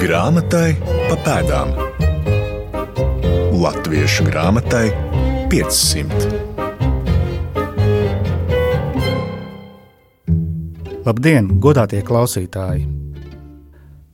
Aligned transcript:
Grāmatai 0.00 0.78
pa 0.80 1.16
pēdām. 1.20 1.74
Latviešu 3.60 4.24
grāmatai 4.30 4.86
500. 5.52 6.30
Labdien, 11.04 11.52
godātie 11.60 12.00
klausītāji! 12.00 12.88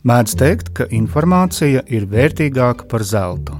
Mēdz 0.02 0.36
teikt, 0.42 0.74
ka 0.74 0.90
informācija 0.90 1.86
ir 1.86 2.10
vērtīgāka 2.10 2.90
par 2.90 3.06
zeltu. 3.06 3.54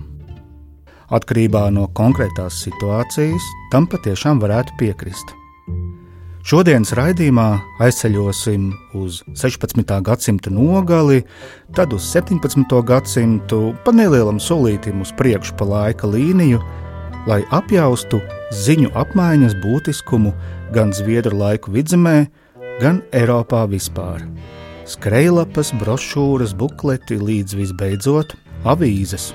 Atkarībā 1.15 1.69
no 1.71 1.87
konkrētās 1.95 2.59
situācijas 2.67 3.51
tam 3.71 3.87
patiešām 3.87 4.43
varētu 4.43 4.75
piekrist. 4.83 5.31
Šodienas 6.47 6.93
raidījumā 6.95 7.45
aizceļosim 7.83 8.69
uz 8.95 9.17
16. 9.35 9.81
gadsimta 10.07 10.53
nogali, 10.55 11.25
tad 11.75 11.91
uz 11.97 12.05
17. 12.15 12.71
gadsimtu, 12.87 13.73
pa 13.83 13.91
nelielam 13.91 14.39
solītam 14.39 15.01
uz 15.03 15.11
priekšu 15.19 15.57
pa 15.59 15.67
laika 15.67 16.07
līniju, 16.07 16.61
lai 17.27 17.41
apjaustu 17.51 18.21
ziņu 18.63 18.93
apmaiņas 18.95 19.57
būtiskumu 19.65 20.31
gan 20.71 20.95
Zviedru 20.95 21.35
laiku 21.35 21.75
vidzemē, 21.75 22.15
gan 22.79 23.03
Eiropā 23.11 23.65
vispār. 23.67 24.23
Skrejlapas, 24.87 25.75
brošūras, 25.83 26.55
bukleti 26.55 27.19
līdz 27.19 27.59
visbeidzot 27.59 28.37
avīzes. 28.63 29.33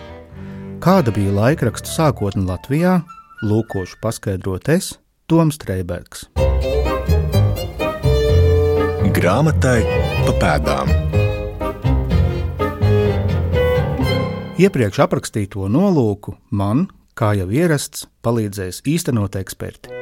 Kāda 0.79 1.11
bija 1.11 1.35
laikraksta 1.41 1.91
sākotne 1.91 2.47
Latvijā, 2.47 3.01
lūkošu 3.43 3.99
paskaidrot 3.99 4.71
es, 4.71 4.93
Toms 5.27 5.59
Streibergs. 5.59 6.29
Grāmatai 9.21 9.83
pa 10.25 10.31
pēdām. 10.41 10.87
Iepriekš 14.57 14.97
aprakstīto 15.05 15.67
nolūku 15.69 16.33
man, 16.49 16.87
kā 17.13 17.35
jau 17.37 17.45
ierasts, 17.53 18.07
palīdzēs 18.25 18.81
īstenot 18.89 19.37
eksperti. 19.37 19.93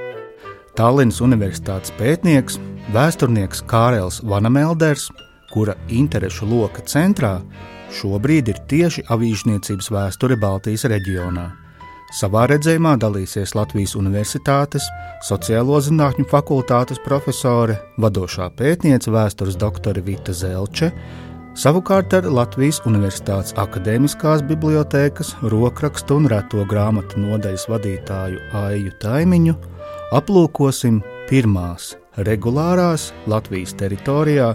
Tallinas 0.79 1.19
Universitātes 1.19 1.91
pētnieks, 1.99 2.61
vēsturnieks 2.95 3.65
Kārls 3.67 4.21
Vanamelders, 4.23 5.09
kura 5.51 5.75
interešu 5.91 6.47
loka 6.47 6.87
centrā 6.87 7.41
šobrīd 7.99 8.53
ir 8.53 8.63
tieši 8.71 9.03
avīžniecības 9.11 9.91
vēsture 9.97 10.39
Baltijas 10.39 10.87
reģionā. 10.87 11.49
Savā 12.09 12.47
redzējumā 12.49 12.95
dalīsies 12.97 13.53
Latvijas 13.53 13.93
Universitātes 13.99 14.87
sociālo 15.27 15.77
zinātņu 15.85 16.25
fakultātes 16.31 16.97
profesore, 17.05 17.75
vadošā 18.01 18.49
pētniece 18.57 19.13
vēstures 19.13 19.57
doktore 19.61 20.01
Vita 20.01 20.33
Zelče, 20.33 20.89
savukārt 21.53 22.15
ar 22.17 22.25
Latvijas 22.33 22.81
Universitātes 22.89 23.53
akadēmiskās 23.61 24.41
bibliotēkas 24.49 25.35
rokrakstu 25.53 26.17
un 26.17 26.29
reto 26.33 26.65
grāmatu 26.69 27.21
nodaļas 27.21 27.67
vadītāju 27.69 28.41
Aiju 28.57 28.95
Taimiņu 29.03 29.57
aplūkosim 30.17 31.03
pirmās 31.29 31.93
regulārās 32.25 33.11
Latvijas 33.29 33.75
teritorijā, 33.77 34.53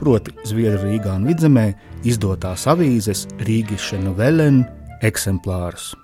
proti 0.00 0.36
Zviedru 0.48 0.84
Rīgā 0.84 1.16
un 1.16 1.26
Vidzemē, 1.28 1.66
izdotās 2.08 2.66
avīzes 2.70 3.26
Rīgiša 3.40 4.00
Novelen 4.04 4.62
eksemplārus. 5.04 5.94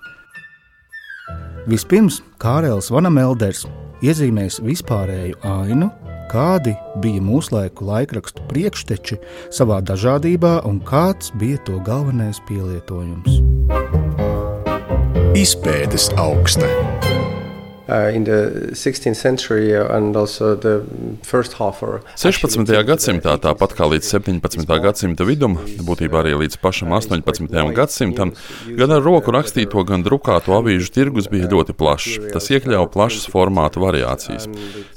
Vispirms 1.67 2.21
Kārēls 2.39 2.87
Vanamelders 2.95 3.65
iezīmēs 3.99 4.61
vispārēju 4.63 5.35
ainu, 5.43 5.89
kādi 6.31 6.71
bija 7.03 7.19
mūslaiku 7.19 7.83
laikrakstu 7.89 8.45
priekšteči 8.47 9.17
savā 9.57 9.81
dažādībā 9.83 10.61
un 10.69 10.79
kāds 10.87 11.33
bija 11.35 11.59
to 11.67 11.81
galvenais 11.83 12.39
pielietojums. 12.47 13.41
Izpētes 15.35 16.07
augsta. 16.15 16.71
Uh, 17.87 18.11
in 18.13 18.25
the 18.25 18.67
16th 18.73 19.15
century 19.15 19.73
and 19.73 20.13
also 20.17 20.55
the 20.55 20.83
first 21.23 21.53
half. 21.53 21.79
16. 22.19 22.65
gadsimtā, 22.83 23.37
tāpat 23.39 23.75
kā 23.77 23.85
līdz 23.87 24.09
17. 24.11 24.65
gadsimta 24.83 25.23
vidum, 25.23 25.53
būtībā 25.87 26.19
arī 26.19 26.33
līdz 26.41 26.57
pašam 26.59 26.91
18. 26.91 27.47
gadsimtam, 27.77 28.33
gan 28.75 28.91
ar 28.91 28.99
roku 29.05 29.31
rakstīto, 29.31 29.85
gan 29.87 30.03
drukāto 30.03 30.57
avīžu 30.57 30.91
tirgus 30.91 31.29
bija 31.31 31.47
ļoti 31.47 31.77
plašs. 31.79 32.17
Tas 32.33 32.49
iekļāva 32.51 32.89
plašas 32.91 33.29
formāta 33.31 33.79
variācijas. 33.79 34.49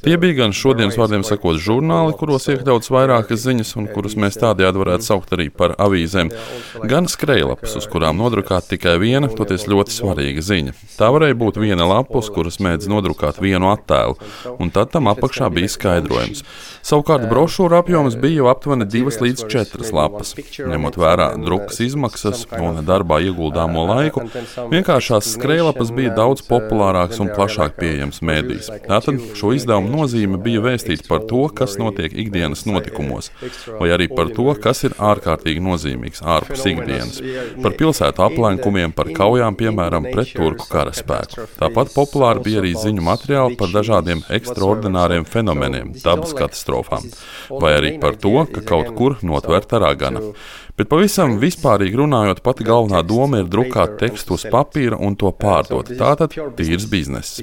Tie 0.02 0.18
bija 0.18 0.40
gan 0.40 0.56
šodienas 0.56 0.98
vārdiem 0.98 1.22
sakot 1.22 1.62
žurnāli, 1.62 2.16
kuros 2.18 2.50
iekļauts 2.50 2.90
vairākas 2.90 3.44
ziņas 3.44 3.72
un 3.78 3.86
kurus 3.94 4.18
mēs 4.18 4.40
tādējādi 4.42 4.82
varētu 4.82 5.06
saukt 5.12 5.36
arī 5.38 5.46
par 5.54 5.76
avīzēm, 5.78 6.34
gan 6.90 7.06
skrejlapas, 7.06 7.78
uz 7.78 7.86
kurām 7.86 8.18
nodrukāta 8.18 8.74
tikai 8.74 8.98
viena, 8.98 9.30
toties 9.30 9.70
ļoti 9.70 9.94
svarīga 9.94 10.42
ziņa. 10.42 10.76
Tā 10.98 11.14
varēja 11.14 11.38
būt 11.38 11.62
viena 11.62 11.86
lapa, 11.86 12.18
uz 12.18 12.34
kuras 12.34 12.58
mēģinājuma 12.58 12.79
mēdz 12.80 12.88
nodrukāt 12.88 13.40
vienu 13.40 13.70
attēlu, 13.70 14.16
un 14.58 14.70
tad 14.70 14.90
tam 14.92 15.08
apakšā 15.10 15.50
bija 15.52 15.68
skaidrojums. 15.68 16.44
Savukārt 16.82 17.28
brošūra 17.28 17.82
apjoms 17.82 18.16
bija 18.16 18.40
jau 18.40 18.48
aptuveni 18.50 18.86
2 18.88 19.20
līdz 19.20 19.44
4 19.52 19.92
lapas. 19.92 20.32
Ņemot 20.56 20.96
vērā 20.96 21.34
drukas 21.44 21.80
izmaksas 21.84 22.46
un 22.56 22.80
darbā 22.86 23.20
ieguldāmo 23.20 23.84
laiku, 23.90 24.24
vienkāršās 24.72 25.34
skrejlapas 25.34 25.92
bija 25.92 26.14
daudz 26.16 26.42
populārāks 26.48 27.20
un 27.20 27.32
plašāk 27.34 27.76
pieejams 27.76 28.22
mēdīs. 28.24 28.70
Tātad 28.88 29.20
šo 29.36 29.52
izdevumu 29.56 29.92
nozīme 29.92 30.40
bija 30.40 30.64
vēstīt 30.64 31.04
par 31.08 31.26
to, 31.28 31.46
kas 31.52 31.76
notiek 31.80 32.14
ikdienas 32.16 32.64
notikumos, 32.68 33.30
vai 33.76 33.92
arī 33.92 34.08
par 34.08 34.32
to, 34.32 34.48
kas 34.56 34.84
ir 34.88 34.96
ārkārtīgi 34.96 35.60
nozīmīgs 35.64 36.24
ārpus 36.24 36.64
ikdienas, 36.70 37.20
par 37.60 37.76
pilsētu 37.76 38.24
aplenkumiem, 38.24 38.96
par 38.96 39.12
kaujām, 39.16 39.58
piemēram, 39.60 40.08
pret 40.14 40.32
turku 40.36 40.68
karaspēku. 40.70 41.48
Tāpat 41.60 41.92
populāri 41.94 42.44
bija 42.46 42.62
arī 42.62 42.69
arī 42.70 42.78
ziņu 42.78 43.02
materiāli 43.04 43.56
par 43.58 43.72
dažādiem 43.74 44.22
ekstraordināriem 44.30 45.26
fenomeniem, 45.26 45.92
dabas 46.04 46.34
katastrofām, 46.36 47.02
vai 47.50 47.74
arī 47.78 47.98
par 48.00 48.16
to, 48.16 48.46
ka 48.52 48.62
kaut 48.62 48.94
kur 48.94 49.18
notverta 49.22 49.80
ragana. 49.82 50.20
Bet 50.80 50.88
pavisam 50.88 51.34
vispārīgi 51.36 51.98
runājot, 52.00 52.38
pati 52.40 52.64
galvenā 52.64 53.02
doma 53.04 53.42
ir 53.42 53.48
drukāt 53.52 53.98
tekstu 54.00 54.38
uz 54.38 54.46
papīra 54.48 54.96
un 54.96 55.12
to 55.20 55.28
pārdot. 55.36 55.90
Tātad 55.98 56.32
tīrs 56.56 56.86
bizness. 56.88 57.42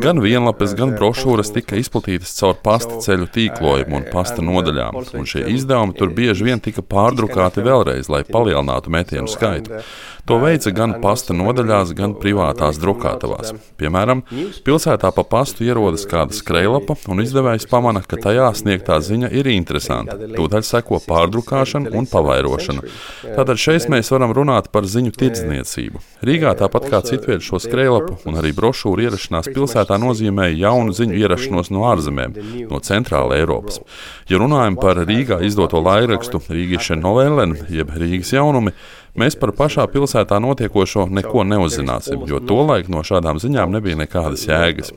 Gan 0.00 0.22
vienlapes, 0.24 0.72
gan 0.78 0.94
brošūras 0.96 1.52
tika 1.52 1.76
izplatītas 1.76 2.32
caur 2.38 2.56
pasta 2.64 2.96
ceļu 3.04 3.28
tīklojumu 3.34 3.98
un 3.98 4.06
pasta 4.08 4.40
nodaļām, 4.40 4.96
un 5.12 5.28
šie 5.28 5.44
izdevumi 5.52 5.98
tur 5.98 6.14
bieži 6.16 6.46
vien 6.48 6.64
tika 6.64 6.80
pārdrukāti 6.80 7.60
vēlreiz, 7.66 8.08
lai 8.08 8.22
palielinātu 8.24 8.96
metienu 8.96 9.28
skaitu. 9.28 9.82
To 10.28 10.36
veica 10.38 10.70
gan 10.72 10.92
pasta 11.02 11.34
nodaļās, 11.36 11.92
gan 11.98 12.12
privātās 12.20 12.78
drukātavās. 12.80 13.52
Piemēram, 13.80 14.22
pilsētā 14.64 15.10
pa 15.16 15.24
pastu 15.26 15.64
ierodas 15.66 16.04
kāda 16.08 16.36
skrejlapa, 16.36 16.94
un 17.10 17.24
izdevējs 17.24 17.66
pamana, 17.68 18.04
ka 18.06 18.20
tajā 18.20 18.48
sniegtā 18.56 19.00
ziņa 19.04 19.32
ir 19.36 19.48
interesanta. 19.50 20.16
Tūdaļ 20.36 20.66
seko 20.68 21.00
pārdrukāšana 21.08 21.92
un 21.96 22.06
pavairošana 22.08 22.69
izmantošanu. 22.70 23.36
Tātad 23.36 23.60
šeit 23.60 23.88
mēs 23.90 24.10
varam 24.12 24.32
runāt 24.36 24.70
par 24.72 24.86
ziņu 24.88 25.12
tirdzniecību. 25.16 26.00
Rīgā 26.26 26.54
tāpat 26.58 26.88
kā 26.90 27.00
citviet 27.06 27.44
šo 27.44 27.60
skrejlapu 27.62 28.18
un 28.28 28.38
arī 28.40 28.52
brošūru 28.56 29.06
ierašanās 29.06 29.50
pilsētā 29.54 29.98
nozīmē 30.00 30.50
jaunu 30.54 30.94
ziņu 30.96 31.18
ierašanos 31.20 31.72
no 31.74 31.86
ārzemēm, 31.90 32.36
no 32.70 32.80
centrāla 32.84 33.40
Eiropas. 33.40 33.80
Ja 34.30 34.40
runājam 34.40 34.78
par 34.80 35.00
Rīgā 35.04 35.40
izdoto 35.46 35.80
laikrakstu 35.82 36.42
Rīgas 36.48 36.92
Novellen, 37.00 37.56
jeb 37.70 37.92
Rīgas 37.96 38.34
jaunumi, 38.34 38.74
Mēs 39.18 39.34
par 39.34 39.50
pašā 39.58 39.86
pilsētā 39.90 40.38
notiekošo 40.42 41.08
neko 41.10 41.42
neuzzināsim, 41.48 42.22
jo 42.30 42.38
tolaik 42.46 42.86
no 42.92 43.02
šādām 43.06 43.40
ziņām 43.42 43.72
nebija 43.74 43.98
nekādas 43.98 44.44
jēgas. 44.46 44.92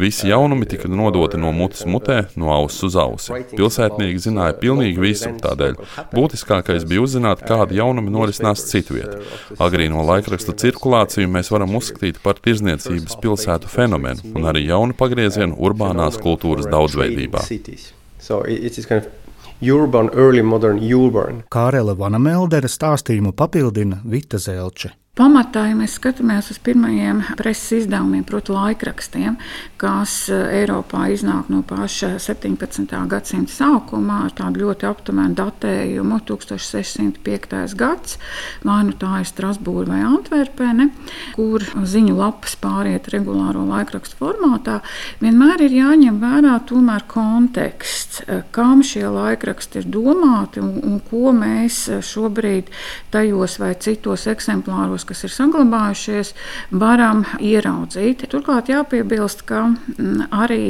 Visi 0.00 0.30
jaunumi 0.30 0.68
tika 0.70 0.88
nodoti 0.88 1.40
no 1.40 1.52
mutes 1.52 1.84
mutē, 1.84 2.22
no 2.40 2.48
auss 2.54 2.80
uz 2.88 2.96
ausi. 2.96 3.42
Pilsētnieki 3.52 4.24
zināja 4.24 4.56
pilnīgi 4.62 5.04
visu, 5.04 5.34
tādēļ 5.44 5.76
būtiskākais 6.14 6.88
bija 6.88 7.04
uzzināt, 7.04 7.44
kādi 7.48 7.76
jaunumi 7.82 8.14
norisinās 8.14 8.64
citvietā. 8.70 9.20
Agrīno 9.60 10.06
laikrakstu 10.14 10.56
cirkulāciju 10.64 11.28
mēs 11.36 11.52
varam 11.52 11.76
uzskatīt 11.76 12.22
par 12.24 12.40
tirzniecības 12.40 13.20
pilsētu 13.20 13.68
fenomenu 13.68 14.32
un 14.32 14.48
arī 14.48 14.64
jaunu 14.70 14.96
pagriezienu 14.96 15.60
urbānās 15.60 16.16
kultūras 16.22 16.70
daudzveidībā. 16.72 17.44
So 18.18 18.42
it 18.42 18.76
is 18.76 18.84
kind 18.86 19.04
of 19.04 19.27
Urban, 19.60 20.10
early 20.14 20.42
modern 20.42 20.78
urban. 20.78 21.42
Kārela 21.50 21.96
Vanameldera 21.98 22.68
stāstījumu 22.70 23.32
papildina 23.34 23.98
Vita 24.06 24.38
Zelče. 24.38 24.92
Pamatā, 25.18 25.64
ja 25.66 25.74
mēs 25.74 25.96
skatāmies 25.98 26.46
uz 26.52 26.60
pirmajiem 26.62 27.24
preses 27.40 27.80
izdevumiem, 27.80 28.20
proti, 28.22 28.52
laikrakstiem, 28.54 29.34
kas 29.80 30.12
eh, 30.30 30.60
Eiropā 30.60 31.08
iznāk 31.10 31.48
no 31.50 31.64
paša 31.66 32.12
17. 32.22 32.94
gadsimta 33.10 33.50
sākumā 33.50 34.20
ar 34.28 34.36
tādu 34.38 34.62
ļoti 34.62 34.86
aptuvenu 34.86 35.34
datējumu 35.34 36.20
1605. 36.28 37.74
gads, 37.80 38.14
vai 38.62 38.76
nu 38.86 38.94
tā 39.00 39.24
ir 39.24 39.26
Strasbūra 39.26 39.88
vai 39.90 40.04
Antverpene, 40.06 40.86
kur 41.34 41.66
ziņu 41.66 42.14
lapas 42.14 42.54
pāriet 42.62 43.10
regulāro 43.10 43.66
laikrakstu 43.72 44.20
formātā, 44.20 44.78
vienmēr 45.18 45.66
ir 45.66 45.76
jāņem 45.80 46.22
vērā 46.22 46.54
tomēr 46.70 47.08
konteksts, 47.10 48.22
eh, 48.28 48.46
kam 48.54 48.86
šie 48.86 49.02
laikraksti 49.18 49.82
ir 49.82 49.90
domāti 49.98 50.62
un, 50.62 50.78
un 50.78 51.02
ko 51.10 51.34
mēs 51.34 51.82
šobrīd 52.06 52.70
tajos 53.10 53.58
vai 53.58 53.74
citos 53.82 54.30
eksemplāros 54.30 55.07
kas 55.08 55.24
ir 55.26 55.32
saglabājušies, 55.34 56.34
varam 56.70 57.24
ieraudzīt. 57.40 58.26
Turklāt 58.32 58.70
jāpiebilst, 58.72 59.44
ka 59.48 59.64
mm, 59.70 60.28
arī 60.34 60.62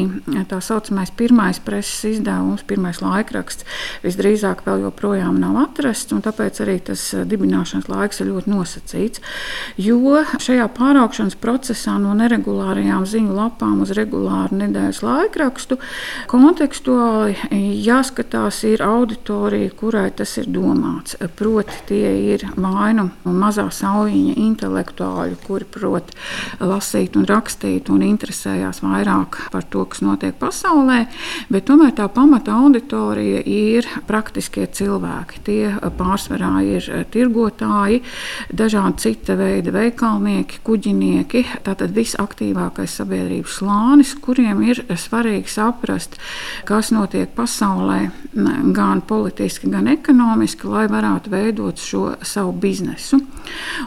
tā 0.50 0.61
saucamais 0.64 1.12
pirmais 1.19 1.61
preses 1.64 2.05
izdevums, 2.14 2.64
pirmais 2.69 3.02
laikraksts, 3.02 3.67
visdrīzāk 4.05 4.64
vēl 4.67 4.87
joprojām 4.87 5.40
nav 5.43 5.58
atrasts, 5.64 6.14
un 6.14 6.23
tāpēc 6.25 6.62
arī 6.64 6.79
tas 6.90 7.02
eh, 7.14 7.26
dibināšanas 7.29 7.90
laiks 7.90 8.23
ir 8.23 8.31
ļoti 8.32 8.52
nosacīts. 8.52 9.25
Jo 9.79 10.23
šajā 10.43 10.69
pāraugšanas 10.76 11.38
procesā 11.41 11.96
no 12.00 12.14
neregulārajām 12.19 13.06
ziņu 13.08 13.37
lapām 13.37 13.82
uz 13.84 13.93
regulāru 13.96 14.58
nedēļas 14.62 15.02
laikrakstu 15.05 15.79
kontekstuāli 16.31 17.37
jāskatās 17.84 18.62
ir 18.69 18.82
auditorija, 18.84 19.73
kurai 19.79 20.08
tas 20.14 20.37
ir 20.41 20.49
domāts. 20.52 21.17
Proti, 21.38 21.82
tie 21.88 22.11
ir 22.34 22.44
vainu 22.56 23.08
mazā 23.25 23.69
saujiņa 23.75 24.27
viņa 24.28 24.46
intelektuāļu, 24.48 25.36
kuri 25.46 25.64
prot 25.64 26.12
lasīt 26.60 27.16
un 27.16 27.26
rakstīt 27.28 27.88
un 27.90 28.02
interesējās 28.02 28.82
vairāk 28.82 29.50
par 29.52 29.64
to, 29.64 29.84
kas 29.88 30.02
notiek 30.02 30.36
pasaulē, 30.38 31.06
bet 31.50 31.66
tomēr 31.69 31.94
tā 31.96 32.08
pamata 32.08 32.56
auditorija 32.58 33.42
ir 33.44 33.86
praktiskie 34.06 34.66
cilvēki. 34.66 35.42
Tie 35.44 35.62
pārsvarā 35.98 36.62
ir 36.66 37.06
tirgotāji, 37.12 38.02
dažādi 38.52 38.98
cita 38.98 39.36
veida 39.38 39.72
veikalnieki, 39.72 40.60
kuģinieki, 40.64 41.44
tātad 41.66 41.94
visaktīvākais 41.96 42.98
sabiedrības 43.00 43.58
slānis, 43.60 44.14
kuriem 44.20 44.62
ir 44.66 44.84
svarīgi 44.96 45.48
saprast, 45.52 46.19
kas 46.69 46.92
notiek 46.94 47.31
pasaulē, 47.36 48.10
gan 48.74 49.02
politiski, 49.02 49.70
gan 49.70 49.88
ekonomiski, 49.90 50.69
lai 50.69 50.86
varētu 50.90 51.32
veidot 51.32 51.81
šo 51.81 52.04
savu 52.26 52.52
biznesu. 52.52 53.20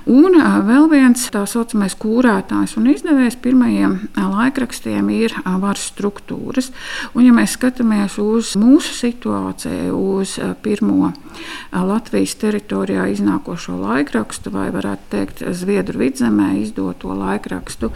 Un 0.10 0.21
Un 0.22 0.36
vēl 0.68 0.86
viens 0.92 1.22
tā 1.34 1.40
saucamais 1.50 1.96
kūrētājs 1.98 2.76
un 2.78 2.90
izdevējs 2.92 3.40
pirmajiem 3.42 3.96
laikrakstiem 4.20 5.08
ir 5.16 5.34
varas 5.64 5.88
struktūras. 5.90 6.70
Un, 7.16 7.24
ja 7.26 7.34
mēs 7.34 7.56
skatāmies 7.58 8.20
uz 8.22 8.52
mūsu 8.60 8.94
situāciju, 9.00 9.96
uz 10.20 10.36
pirmo 10.62 11.10
Latvijas 11.74 12.36
teritorijā 12.44 13.08
iznākošo 13.16 13.80
laikrakstu, 13.82 14.54
vai 14.54 14.68
varētu 14.76 15.10
teikt, 15.16 15.44
Zviedru 15.58 16.04
vidzemē 16.04 16.52
izdoto 16.62 17.16
laikrakstu, 17.18 17.90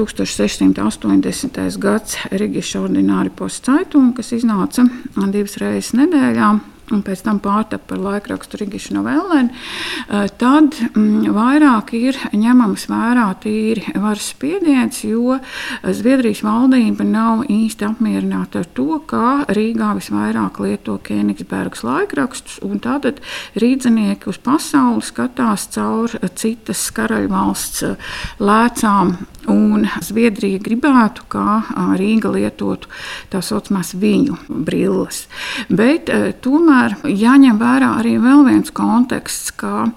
1680. 0.00 1.62
gads 1.82 2.18
Rigiša 2.32 2.86
ordināri 2.86 3.36
postcaitung, 3.36 4.14
kas 4.16 4.32
iznāca 4.38 4.88
divas 5.28 5.60
reizes 5.60 5.92
nedēļā 5.98 6.54
un 6.94 7.02
pēc 7.06 7.22
tam 7.26 7.40
pārtapa 7.42 7.92
par 7.92 8.00
laikrakstu 8.02 8.60
Rigišu 8.60 8.96
novellēm, 8.96 9.50
eh, 9.50 10.28
tad 10.40 10.76
mm, 10.90 11.30
vairāk 11.34 11.94
ir 11.98 12.18
ņemams 12.36 12.86
vērā 12.90 13.26
tīri 13.42 13.94
varas 13.94 14.30
spiediens, 14.34 15.02
jo 15.04 15.38
Zviedrijas 15.84 16.42
valdība 16.44 17.04
nav 17.06 17.44
īsti 17.50 17.86
apmierināta 17.88 18.64
ar 18.64 18.70
to, 18.74 19.00
kā 19.10 19.44
Rīgā 19.50 19.92
visvairāk 19.98 20.60
lieto 20.64 20.98
Kēnigsbergas 21.04 21.84
laikrakstus, 21.86 22.60
un 22.66 22.82
tātad 22.82 23.20
rīdzinieki 23.60 24.30
uz 24.30 24.40
pasauli 24.42 25.04
skatās 25.06 25.68
caur 25.74 26.16
citas 26.34 26.86
karaļvalsts 26.96 27.84
eh, 27.90 28.10
lēcām 28.40 29.16
Un 29.48 29.86
Zviedrija 30.04 30.60
gribētu, 30.60 31.24
ka 31.32 31.62
Rīga 31.96 32.30
lietotu 32.34 32.90
tā 33.32 33.40
saucamās 33.44 33.94
viņu 33.96 34.36
brilles. 34.48 35.22
Bet 35.72 36.10
tomēr 36.44 36.79
jāņem 37.04 37.58
vērā 37.60 37.96
arī 38.00 38.16
vēl 38.22 38.46
viens 38.48 38.72
konteksts, 38.74 39.52
ka 39.56 39.90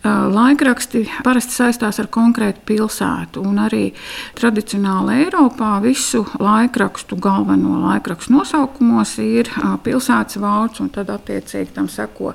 Laikraksti 0.00 1.02
parasti 1.20 1.52
saistās 1.52 1.98
ar 2.00 2.06
konkrētu 2.08 2.62
pilsētu, 2.70 3.42
arī 3.60 3.90
tradicionāli 4.38 5.26
Eiropā 5.26 5.74
visu 5.84 6.22
laikrakstu 6.40 7.18
galveno 7.20 7.82
laikrakstu 7.82 8.32
nosaukumos 8.32 9.12
ir 9.20 9.50
pilsētas 9.84 10.40
vārds, 10.40 10.80
un 10.80 10.88
tad 10.94 11.12
attiecīgi 11.12 11.76
tam 11.76 11.90
seko 11.92 12.32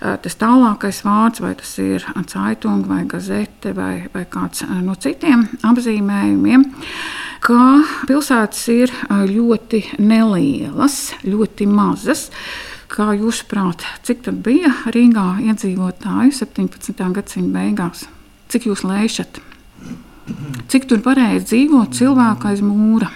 tas 0.00 0.38
tālākais 0.42 1.04
vārds, 1.06 1.44
vai 1.44 1.54
tas 1.54 1.76
ir 1.78 2.02
caitunga 2.32 2.90
vai 2.90 3.04
gazete 3.06 3.76
vai, 3.78 4.08
vai 4.10 4.26
kāds 4.26 4.66
no 4.82 4.98
citiem 4.98 5.46
apzīmējumiem 5.62 6.66
ka 7.44 7.56
pilsētas 8.08 8.68
ir 8.72 8.92
ļoti 9.28 9.84
nelielas, 10.00 11.12
ļoti 11.28 11.66
mazas. 11.68 12.30
Kā 12.90 13.14
jūs 13.16 13.40
prāt, 13.48 13.82
cik 14.04 14.22
tad 14.26 14.42
bija 14.44 14.70
Rīgā 14.92 15.40
iedzīvotāju 15.48 16.34
17. 16.36 17.00
gadsimta 17.16 17.58
beigās? 17.58 18.04
Cik 18.52 18.68
jūs 18.68 18.84
lēšat? 18.84 19.40
Cik 20.72 20.88
tur 20.90 21.00
varēja 21.04 21.42
dzīvot 21.44 21.96
cilvēku 21.96 22.50
aiz 22.50 22.60
mūra? 22.64 23.08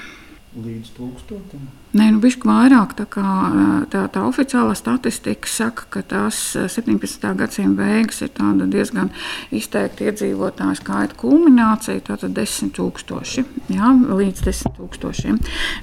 Līdz 0.79 0.91
tūkstotim. 0.95 1.63
Nē, 1.97 2.11
nu, 2.13 2.19
bišķi 2.21 2.45
vairāk. 2.45 2.93
Tā, 2.99 3.07
kā, 3.09 3.25
tā, 3.89 4.03
tā 4.13 4.21
oficiālā 4.29 4.75
statistika 4.77 5.49
saka, 5.49 5.87
ka 5.89 6.03
tās 6.05 6.37
17. 6.55 7.23
gadsimta 7.39 7.81
beigas 7.81 8.21
ir 8.23 8.35
diezgan 8.69 9.09
izteikti 9.57 10.05
iedzīvotāju 10.07 10.77
skaita 10.79 11.17
kulminācija, 11.19 12.03
tātad 12.11 12.37
10 12.37 12.75
tūkstoši, 12.77 13.45
jā, 13.73 13.93
līdz 14.21 14.43
10 14.45 14.77
tūkstošiem. 14.77 15.39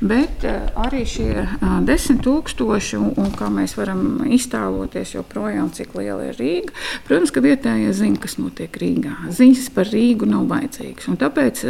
Bet 0.06 0.46
arī 0.46 1.02
šie 1.10 1.48
10 1.90 2.22
tūkstoši, 2.24 3.02
un, 3.02 3.10
un 3.20 3.34
kā 3.36 3.50
mēs 3.50 3.74
varam 3.80 4.22
iztēloties 4.30 5.16
joprojām, 5.18 5.74
cik 5.74 5.98
liela 5.98 6.30
ir 6.30 6.38
Rīga, 6.38 6.76
protams, 7.10 7.34
ka 7.34 7.44
vietējie 7.44 7.96
zina, 7.98 8.22
kas 8.22 8.38
notiek 8.38 8.78
Rīgā. 8.78 9.16
Ziņas 9.34 9.72
par 9.74 9.90
Rīgu 9.90 10.30
nav 10.30 10.46
vajadzīgas, 10.54 11.10
un 11.10 11.20
tāpēc 11.26 11.66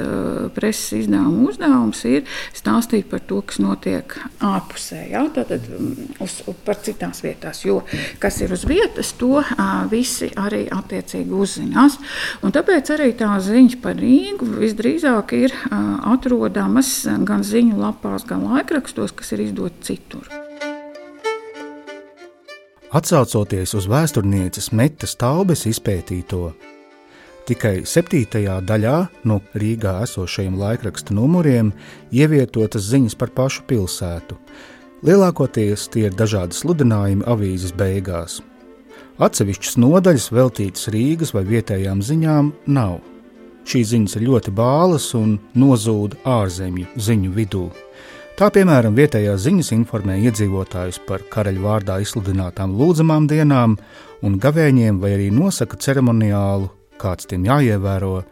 preses 0.60 1.06
izdevuma 1.06 1.48
uzdevums 1.54 2.04
ir 2.12 2.28
stāstīt 2.52 3.08
par 3.08 3.15
to, 3.24 3.42
kas 3.46 3.62
notiek 3.64 4.18
ārpusē, 4.44 5.02
ja? 5.12 5.26
Tātad, 5.36 5.68
mm, 5.70 6.20
uz, 6.26 6.42
par 6.66 6.80
citās 6.84 7.24
vietās. 7.26 7.64
Jo 7.66 7.82
kas 8.20 8.40
ir 8.42 8.54
uz 8.54 8.66
vietas, 8.68 9.14
to 9.20 9.42
visi 9.92 10.30
arī 10.40 10.66
attiecīgi 10.74 11.34
uzzinās. 11.36 11.98
Un 12.46 12.54
tāpēc 12.56 12.92
arī 12.96 13.12
tās 13.18 13.48
ziņas 13.50 13.78
par 13.84 13.98
Rīgu 14.00 14.48
visdrīzāk 14.60 15.36
ir 15.38 15.56
atrodamas 15.72 16.92
gan 17.28 17.46
ziņu 17.46 17.80
lapās, 17.82 18.26
gan 18.28 18.46
laikrakstos, 18.50 19.16
kas 19.16 19.36
ir 19.36 19.46
izdoti 19.50 19.92
citur. 19.92 20.30
Atcaucoties 22.96 23.74
uz 23.76 23.90
vēsturnieces 23.92 24.72
Metas 24.72 25.18
Taubes 25.20 25.66
izpētīto, 25.68 26.54
Tikai 27.46 27.84
septītajā 27.86 28.56
daļā 28.66 28.96
no 29.30 29.36
Rīgā 29.54 30.00
esošajiem 30.02 30.56
laikraksta 30.58 31.14
numuriem 31.14 31.68
ievietotas 32.10 32.88
ziņas 32.90 33.14
par 33.22 33.30
pašu 33.38 33.68
pilsētu. 33.70 34.38
Lielākoties 35.06 35.84
tie 35.94 36.08
ir 36.08 36.16
dažādi 36.18 36.58
sludinājumi 36.58 37.28
avīzes 37.30 37.76
beigās. 37.78 38.40
Atsevišķas 39.22 39.78
nodaļas 39.78 40.26
veltītas 40.34 40.90
Rīgas 40.96 41.36
vai 41.36 41.44
vietējām 41.46 42.02
ziņām 42.08 42.50
nav. 42.66 42.96
Šīs 43.70 43.92
ziņas 43.92 44.18
ir 44.18 44.26
ļoti 44.26 44.54
bālas 44.58 45.06
un 45.14 45.36
nozūd 45.54 46.16
ārzemju 46.26 46.98
ziņu 46.98 47.34
vidū. 47.36 47.68
Tā 48.42 48.50
piemēram, 48.58 48.98
vietējās 48.98 49.44
ziņas 49.46 49.70
informē 49.78 50.18
iedzīvotājus 50.26 50.98
par 51.06 51.22
karaļa 51.30 51.62
vārdā 51.62 52.00
izsludinātām 52.02 52.74
lūdzamām 52.82 53.30
dienām 53.30 53.78
un 54.26 54.40
gavēņiem, 54.42 54.98
vai 54.98 55.14
arī 55.20 55.30
nosaka 55.30 55.78
ceremoniālu 55.78 56.72
kāds 57.02 57.30
tiem 57.30 57.46
jāievēro. 57.48 58.24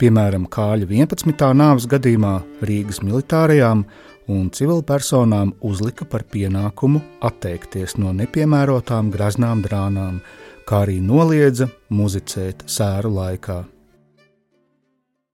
Piemēram, 0.00 0.48
Kāļa 0.50 0.88
11. 0.88 1.44
nāves 1.54 1.86
gadījumā 1.90 2.32
Rīgas 2.66 3.02
militārajām 3.06 3.84
un 4.32 4.48
civilpersonām 4.54 5.52
uzlika 5.62 6.06
par 6.08 6.24
pienākumu 6.32 7.02
atteikties 7.28 7.98
no 8.02 8.14
nepiemērotām 8.16 9.12
graznām 9.14 9.62
drānām, 9.62 10.18
kā 10.66 10.82
arī 10.86 10.98
noliedza 11.02 11.68
muzicēt 11.90 12.66
sēru 12.70 13.12
laikā. 13.18 13.62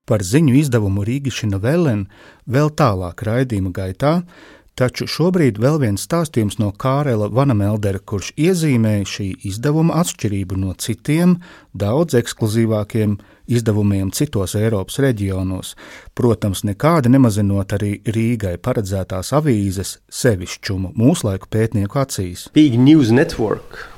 Par 0.08 0.24
ziņu 0.24 0.54
izdevumu 0.56 1.02
Rīgišana 1.04 1.58
Velen 1.60 2.06
vēl 2.48 2.70
tālāk 2.72 3.24
raidījuma 3.28 3.74
gaitā 3.76 4.14
Taču 4.78 5.08
šobrīd 5.10 5.56
vēl 5.58 5.80
viens 5.82 6.04
stāstījums 6.06 6.60
no 6.60 6.68
Kārela 6.70 7.26
Vanameldera, 7.34 7.98
kurš 7.98 8.28
iezīmē 8.38 9.00
šī 9.10 9.32
izdevuma 9.50 9.96
atšķirību 9.98 10.58
no 10.62 10.70
citiem, 10.78 11.32
daudz 11.74 12.14
ekskluzīvākiem, 12.20 13.16
izdevumiem 13.50 14.12
citos 14.14 14.54
Eiropas 14.54 15.00
reģionos, 15.02 15.72
protams, 16.18 16.64
nekādi 16.66 17.12
nemazinot 17.14 17.72
arī 17.76 17.92
Rīgai 18.02 18.56
paredzētās 18.62 19.30
avīzes 19.38 19.98
sevišķumu 20.10 20.92
mūslaiku 20.98 21.46
pētnieku 21.52 22.00
acīs. 22.02 22.48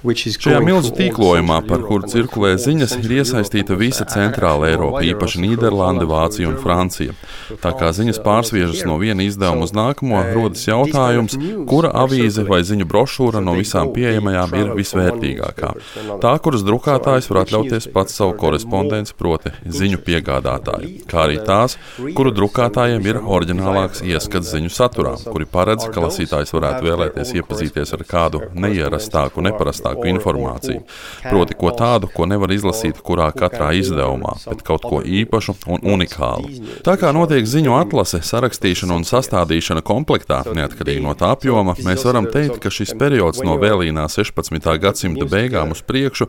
Šajā 0.05 0.61
milzu 0.65 0.93
tīklojumā, 0.97 1.61
par 1.69 1.85
kuru 1.87 2.09
cirkulē 2.11 2.55
ziņas, 2.61 2.97
ir 3.01 3.15
iesaistīta 3.21 3.77
visa 3.81 4.05
centrāla 4.09 4.69
Eiropa, 4.71 5.01
īpaši 5.09 5.41
Nīderlande, 5.45 6.05
Vācija 6.09 6.51
un 6.51 6.59
Francija. 6.61 7.17
Tā 7.63 7.73
kā 7.79 7.91
ziņas 7.97 8.21
pārsviežas 8.25 8.85
no 8.89 8.99
viena 9.01 9.25
izdevuma 9.25 9.65
uz 9.69 9.75
nākamo, 9.77 10.21
rodas 10.35 10.67
jautājums, 10.69 11.39
kura 11.71 11.93
avīze 12.05 12.45
vai 12.49 12.61
ziņu 12.69 12.89
brošūra 12.91 13.41
no 13.45 13.57
visām 13.57 13.95
pieejamajām 13.97 14.57
ir 14.61 14.73
visvērtīgākā. 14.77 15.73
Tā, 16.21 16.35
kuras 16.45 16.65
drukātājs 16.69 17.31
var 17.33 17.43
atļauties 17.47 17.89
pats 17.95 18.21
savu 18.21 18.37
korespondenci, 18.41 19.17
proti, 19.17 19.55
ziņu 19.65 20.01
piegādātāju, 20.05 20.93
kā 21.11 21.25
arī 21.27 21.41
tās, 21.47 21.77
kuru 22.17 22.33
drukātājiem 22.35 23.07
ir 23.07 23.19
oriģinālāks 23.21 24.03
ieskats 24.07 24.51
ziņu 24.55 24.71
saturā, 24.73 25.15
kuri 25.25 25.47
paredz, 25.51 25.87
ka 25.93 26.05
lasītājs 26.05 26.53
varētu 26.55 26.87
vēlēties 26.87 27.33
iepazīties 27.41 27.95
ar 27.97 28.05
kādu 28.09 28.43
neierastāku, 28.55 29.45
neparastāku 29.47 30.09
informāciju. 30.11 30.83
Proti, 31.27 31.57
ko 31.61 31.73
tādu, 31.77 32.11
ko 32.15 32.27
nevar 32.31 32.53
izlasīt 32.55 33.01
kurā 33.05 33.31
katrā 33.37 33.71
izdevumā, 33.79 34.37
bet 34.49 34.65
kaut 34.67 34.87
ko 34.87 35.01
īpašu 35.05 35.57
un 35.71 35.85
unikālu. 35.95 36.51
Tā 36.87 36.97
kā 37.01 37.13
notiek 37.17 37.47
ziņu 37.47 37.77
atlase, 37.79 38.23
sarakstīšana 38.27 38.97
un 38.99 39.07
sastādīšana 39.09 39.85
komplektā, 39.87 40.43
neatkarīgi 40.57 41.05
no 41.05 41.15
tā 41.19 41.33
apjoma, 41.37 41.77
mēs 41.87 42.05
varam 42.09 42.29
teikt, 42.31 42.59
ka 42.63 42.73
šis 42.75 42.95
periods 43.01 43.45
no 43.47 43.57
vēlīnā 43.61 44.07
16. 44.11 44.71
gadsimta 44.83 45.29
beigām 45.31 45.75
uz 45.75 45.85
priekšu 45.87 46.29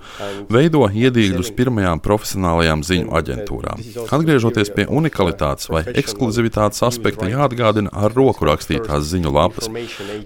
veido 0.51 0.85
iedīgļus 0.87 1.53
pirmajām 1.57 2.01
profesionālajām 2.03 2.85
ziņu 2.85 3.15
aģentūrām. 3.19 3.83
Atgriežoties 4.11 4.73
pie 4.75 4.87
unikalitātes 4.91 5.70
vai 5.71 5.83
ekskluzivitātes 6.01 6.83
aspekta, 6.85 7.29
jāatgādina 7.31 7.91
ar 7.93 8.13
roku 8.15 8.47
rakstītās 8.47 9.07
ziņu 9.11 9.31
lapas. 9.33 9.69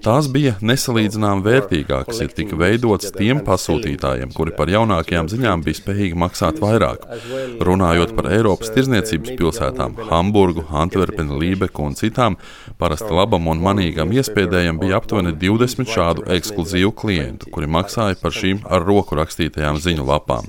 Tās 0.05 0.29
bija 0.31 0.55
nesalīdzinām 0.65 1.43
vērtīgākas, 1.45 2.21
ja 2.23 2.29
tika 2.31 2.57
veidotas 2.59 3.13
tiem 3.15 3.41
pasūtītājiem, 3.45 4.33
kuri 4.35 4.55
par 4.57 4.71
jaunākajām 4.73 5.29
ziņām 5.31 5.65
bija 5.65 5.79
spējīgi 5.81 6.19
maksāt 6.19 6.61
vairāk. 6.63 7.05
Runājot 7.65 8.15
par 8.17 8.31
Eiropas 8.33 8.73
tirzniecības 8.75 9.35
pilsētām- 9.39 9.99
Hamburgu, 10.09 10.65
Antverpeni, 10.69 11.39
Lībeku 11.39 11.85
un 11.85 11.95
citām, 11.95 12.37
parasti 12.79 13.11
labam 13.13 13.47
un 13.47 13.61
manīgam 13.61 14.11
iespējām 14.15 14.79
bija 14.81 14.99
aptuveni 14.99 15.33
20 15.33 15.89
šādu 15.89 16.25
ekskluzīvu 16.37 16.93
klientu, 16.95 17.51
kuri 17.51 17.67
maksāja 17.67 18.19
par 18.21 18.31
šīm 18.31 18.65
ar 18.69 18.85
roku 18.85 19.15
rakstītajām 19.15 19.79
ziņu 19.81 20.05
lapām. 20.05 20.45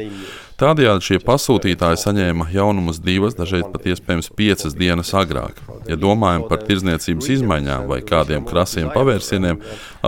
Tādējādi 0.56 1.04
šie 1.04 1.18
pasūtītāji 1.20 1.98
saņēma 2.00 2.46
jaunumus 2.48 2.96
divas, 3.04 3.34
dažreiz 3.36 3.66
pat 3.68 3.84
iespējams 3.90 4.30
piecas 4.38 4.72
dienas 4.72 5.10
agrāk. 5.12 5.58
Ja 5.84 5.98
domājam 6.00 6.46
par 6.48 6.62
tirzniecības 6.64 7.26
izmaiņām 7.34 7.82
vai 7.90 7.98
kādiem 8.00 8.46
krasiem 8.48 8.88
pavērsieniem 8.94 9.58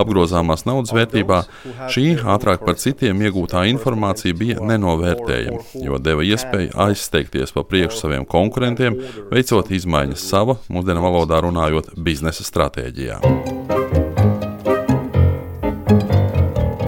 apgrozāmās 0.01 0.65
naudas 0.65 0.89
vērtībā, 0.97 1.43
šī 1.93 2.05
ātrāk 2.33 2.63
par 2.65 2.79
citiem 2.81 3.21
iegūtā 3.27 3.67
informācija 3.69 4.33
bija 4.39 4.63
nenovērtējama, 4.65 5.59
jo 5.85 5.99
deva 6.01 6.25
iespēju 6.25 6.73
aizsteigties 6.81 7.53
pa 7.53 7.61
priekšu 7.69 7.99
saviem 8.01 8.25
konkurentiem, 8.25 8.97
veicot 9.29 9.69
izmaiņas 9.69 10.23
sava, 10.31 10.55
mūsdienu 10.65 11.03
valodā 11.05 11.43
runājot, 11.45 11.91
biznesa 11.93 12.47
stratēģijā. 12.47 13.19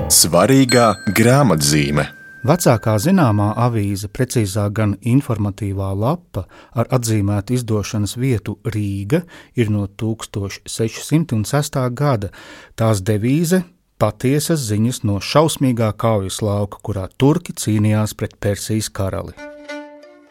Svarīgā 0.09 0.87
grāmatzīme. 1.13 2.07
Vecākā 2.41 2.95
zināmā 2.97 3.51
avīze, 3.53 4.07
precīzāk 4.09 4.71
gan 4.73 4.95
informatīvā 5.05 5.91
lapa 5.93 6.47
ar 6.73 6.87
atzīmētu 6.97 7.53
izdošanas 7.53 8.15
vietu 8.17 8.55
Rīga, 8.65 9.19
ir 9.53 9.69
no 9.69 9.85
1606. 9.85 11.77
gada. 11.93 12.31
Tās 12.75 13.03
devīze- 13.05 13.61
patiesas 14.01 14.59
ziņas 14.71 15.03
no 15.03 15.19
šausmīgā 15.19 15.93
kaujas 15.93 16.41
lauka, 16.41 16.79
kurā 16.81 17.07
turki 17.15 17.53
cīnījās 17.53 18.17
pret 18.17 18.39
Persijas 18.39 18.89
karali. 18.89 19.33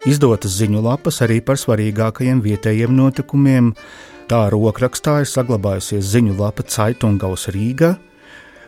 Izdotas 0.04 0.50
ziņu 0.58 0.82
lapas 0.82 1.20
arī 1.20 1.40
par 1.44 1.54
svarīgākajiem 1.54 2.42
vietējiem 2.42 2.90
notikumiem. 2.90 3.76
Tā 4.26 4.50
rokrakstā 4.50 5.20
ir 5.20 5.26
saglabājusies 5.26 6.02
ziņu 6.02 6.36
lapa 6.38 6.62
Caitungaus 6.62 7.46
Rīgā, 7.46 7.98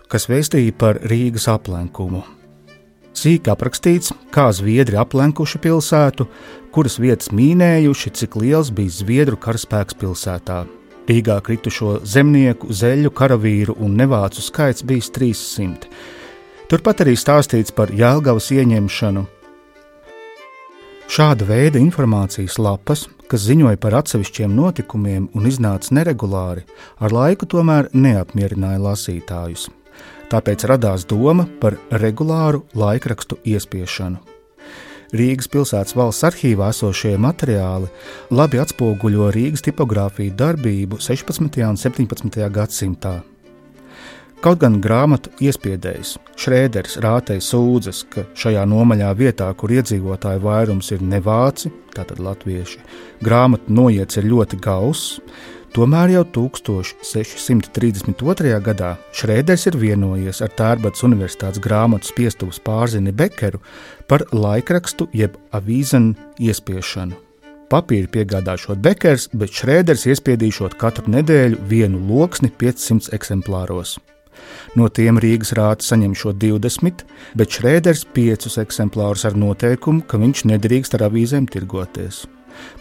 kas 0.09 0.27
vēstīja 0.27 0.79
par 0.79 0.95
Rīgas 1.01 1.49
aplenkumu. 1.49 2.42
Sīk 3.13 3.51
aprakstīts, 3.53 4.13
kā 4.33 4.47
zviedri 4.57 4.97
aplenkuši 4.97 5.61
pilsētu, 5.63 6.27
kuras 6.73 6.97
vietas 7.01 7.29
mīnējuši, 7.37 8.13
cik 8.17 8.39
liels 8.41 8.73
bija 8.73 8.95
zviedru 9.03 9.37
karaspēks 9.37 9.99
pilsētā. 10.01 10.63
Rīgā 11.09 11.37
kritušo 11.45 11.99
zemnieku, 12.09 12.71
zeļu, 12.73 13.11
karavīru 13.13 13.77
un 13.85 13.99
nevācu 13.99 14.45
skaits 14.45 14.87
bija 14.87 15.11
300. 15.19 15.91
Turpat 16.73 17.03
arī 17.05 17.13
stāstīts 17.19 17.75
par 17.77 17.93
Jēlgavas 17.93 18.49
ieņemšanu. 18.55 19.27
Šāda 21.13 21.45
veida 21.45 21.83
informācijas 21.83 22.57
lapas, 22.63 23.05
kas 23.29 23.45
ziņoja 23.45 23.77
par 23.83 23.99
atsevišķiem 24.01 24.57
notikumiem 24.57 25.29
un 25.37 25.51
iznāca 25.51 25.93
neregulāri, 25.99 26.65
ar 26.97 27.13
laiku 27.13 27.51
tomēr 27.51 27.93
neapmierināja 27.93 28.81
lasītājus 28.87 29.69
tāpēc 30.33 30.65
radās 30.71 31.05
doma 31.09 31.47
par 31.61 31.77
regulāru 32.03 32.65
laikrakstu 32.79 33.39
iespiešanu. 33.45 34.21
Rīgas 35.13 35.51
pilsētas 35.53 35.93
valsts 35.93 36.25
arhīvā 36.25 36.71
esošie 36.73 37.19
materiāli 37.21 37.91
labi 38.33 38.63
atspoguļo 38.63 39.29
Rīgas 39.35 39.67
tipogrāfiju 39.67 40.33
darbību 40.41 41.03
16. 41.05 41.61
un 41.69 41.77
17. 41.77 42.49
gadsimtā. 42.55 43.19
Kaut 44.43 44.59
gan 44.59 44.81
grāmatu 44.83 45.31
iespiedējs 45.45 46.17
Šrēders 46.41 46.97
rātei 47.05 47.37
sūdzas, 47.45 48.01
ka 48.11 48.25
šajā 48.35 48.65
nomaļā 48.67 49.13
vietā, 49.15 49.47
kur 49.55 49.71
iedzīvotāju 49.77 50.43
vairums 50.43 50.89
ir 50.97 51.05
nevāci, 51.07 51.71
tātad 51.95 52.19
latvieši, 52.19 52.81
grāmatu 53.23 53.77
noiets 53.77 54.19
ir 54.19 54.27
ļoti 54.33 54.59
gauss, 54.65 55.21
Tomēr 55.73 56.11
jau 56.13 56.21
1632. 56.37 58.59
gadā 58.61 58.91
Šrēders 59.17 59.63
ir 59.71 59.79
vienojies 59.81 60.43
ar 60.45 60.51
Tērbatas 60.53 61.01
Universitātes 61.07 61.63
grāmatu 61.65 62.11
spiestuvas 62.11 62.59
pārzini 62.61 63.09
Bekeru 63.17 63.57
par 64.05 64.27
laikrakstu 64.37 65.07
jeb 65.17 65.39
avīzenu 65.57 66.13
iespiešanu. 66.45 67.17
Papīru 67.73 68.11
piegādāšot 68.13 68.85
Bekers, 68.85 69.31
bet 69.33 69.57
Šrēders 69.57 70.05
iespiedīšot 70.13 70.77
katru 70.77 71.09
nedēļu 71.15 71.65
vienu 71.73 72.03
loksni 72.05 72.53
500 72.53 73.09
eksemplāros. 73.17 73.97
No 74.77 74.93
tiem 74.93 75.17
Rīgas 75.25 75.57
rāta 75.57 75.89
saņemšot 75.89 76.37
20, 76.37 77.01
bet 77.33 77.57
Šrēders 77.57 78.05
5 78.13 78.61
eksemplārus 78.61 79.25
ar 79.25 79.41
noteikumu, 79.41 80.05
ka 80.05 80.21
viņš 80.21 80.45
nedrīkst 80.53 81.01
ar 81.01 81.09
avīzēm 81.09 81.49
tirgoties. 81.49 82.27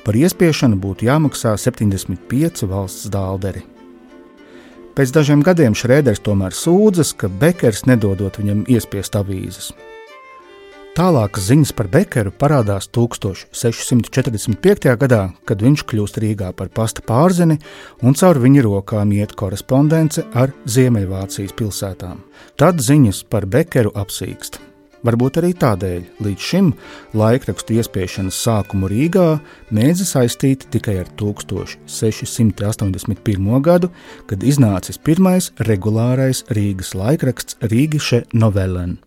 Par 0.05 0.17
iespiešanu 0.17 0.79
būtu 0.81 1.07
jāmaksā 1.09 1.53
75 1.57 2.65
valsts 2.71 3.11
dālderi. 3.13 3.63
Pēc 4.91 5.13
dažiem 5.15 5.39
gadiem 5.45 5.75
Šrēders 5.77 6.19
tomēr 6.25 6.51
sūdzas, 6.55 7.13
ka 7.15 7.29
Bekers 7.31 7.85
nedodot 7.87 8.35
viņam 8.41 8.65
iespiest 8.67 9.15
avīzes. 9.15 9.71
Tālākas 10.91 11.45
ziņas 11.47 11.69
par 11.71 11.87
Bekeru 11.87 12.33
parādās 12.35 12.89
1645. 12.91 14.89
gadā, 14.99 15.21
kad 15.47 15.63
viņš 15.63 15.85
kļūst 15.87 16.19
Rīgā 16.19 16.49
par 16.51 16.67
pasta 16.75 16.99
pārzini 17.07 17.55
un 18.03 18.17
caur 18.19 18.35
viņa 18.43 18.65
rokām 18.67 19.13
iet 19.15 19.31
korespondence 19.39 20.25
ar 20.35 20.51
Ziemeļvācijas 20.67 21.55
pilsētām. 21.55 22.19
Tad 22.59 22.83
ziņas 22.83 23.23
par 23.31 23.47
Bekeru 23.47 23.95
apsīkst. 23.95 24.70
Varbūt 25.01 25.39
arī 25.41 25.49
tādēļ 25.57 26.21
līdz 26.21 26.43
šim 26.45 26.67
laikrakstu 27.17 27.73
iespiešanas 27.81 28.37
sākumu 28.37 28.85
Rīgā 28.91 29.41
mēdz 29.73 30.05
saistīt 30.05 30.69
tikai 30.73 30.97
ar 31.01 31.09
1681. 31.17 33.61
gadu, 33.65 33.89
kad 34.29 34.45
iznācis 34.45 35.01
pirmais 35.01 35.49
regulārais 35.65 36.45
Rīgas 36.53 36.93
laikraksts 36.93 37.57
Rīgiše 37.65 38.29
Novellen. 38.37 39.01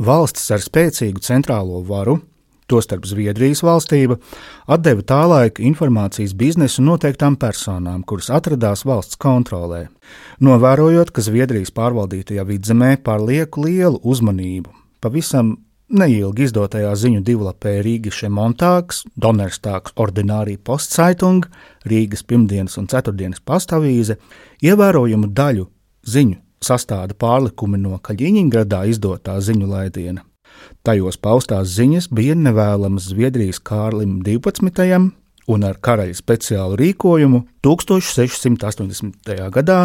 Valstis 0.00 0.48
ar 0.48 0.64
spēcīgu 0.64 1.20
centrālo 1.20 1.84
varu, 1.84 2.24
tostarp 2.72 3.04
Zviedrijas 3.04 3.60
valstība, 3.60 4.16
atdeva 4.64 5.04
tā 5.04 5.28
laika 5.28 5.60
informācijas 5.60 6.32
biznesu 6.32 6.80
noteiktām 6.88 7.36
personām, 7.36 8.00
kuras 8.00 8.32
atradās 8.32 8.88
valsts 8.88 9.20
kontrolē, 9.20 9.92
novērojot, 10.40 11.12
ka 11.12 11.20
Zviedrijas 11.20 11.68
pārvaldītajā 11.76 12.48
vidzemē 12.48 12.96
pār 13.04 13.20
lieku 13.28 13.68
lielu 13.68 14.00
uzmanību 14.00 14.80
pavisam 15.02 15.56
neilgi 15.92 16.46
izdotajā 16.46 16.92
ziņu 16.96 17.20
divlapē 17.26 17.74
Rīgas 17.84 18.22
Montāks, 18.32 19.02
Donnerstāks 19.16 19.92
Ordinārija 20.00 20.60
postsaitung, 20.64 21.46
Rīgas 21.88 22.24
pirmdienas 22.24 22.78
un 22.80 22.88
ceturtdienas 22.88 23.42
pastāvīze, 23.44 24.16
ievērojumu 24.64 25.32
daļu 25.36 25.68
ziņu 26.08 26.38
sastāda 26.62 27.16
pārlikumi 27.18 27.80
no 27.82 27.98
Kaļiņģeradā 27.98 28.84
izdotā 28.92 29.38
ziņu 29.40 29.68
laidiena. 29.68 30.22
Tajos 30.86 31.18
paustās 31.18 31.74
ziņas 31.76 32.08
bija 32.14 32.36
nevēlamas 32.38 33.10
Zviedrijas 33.10 33.60
Kārlim 33.62 34.20
12. 34.22 35.21
Un 35.50 35.64
ar 35.66 35.78
karaļa 35.82 36.16
speciālu 36.16 36.76
rīkojumu 36.80 37.42
1680. 37.64 39.38
gadā 39.54 39.80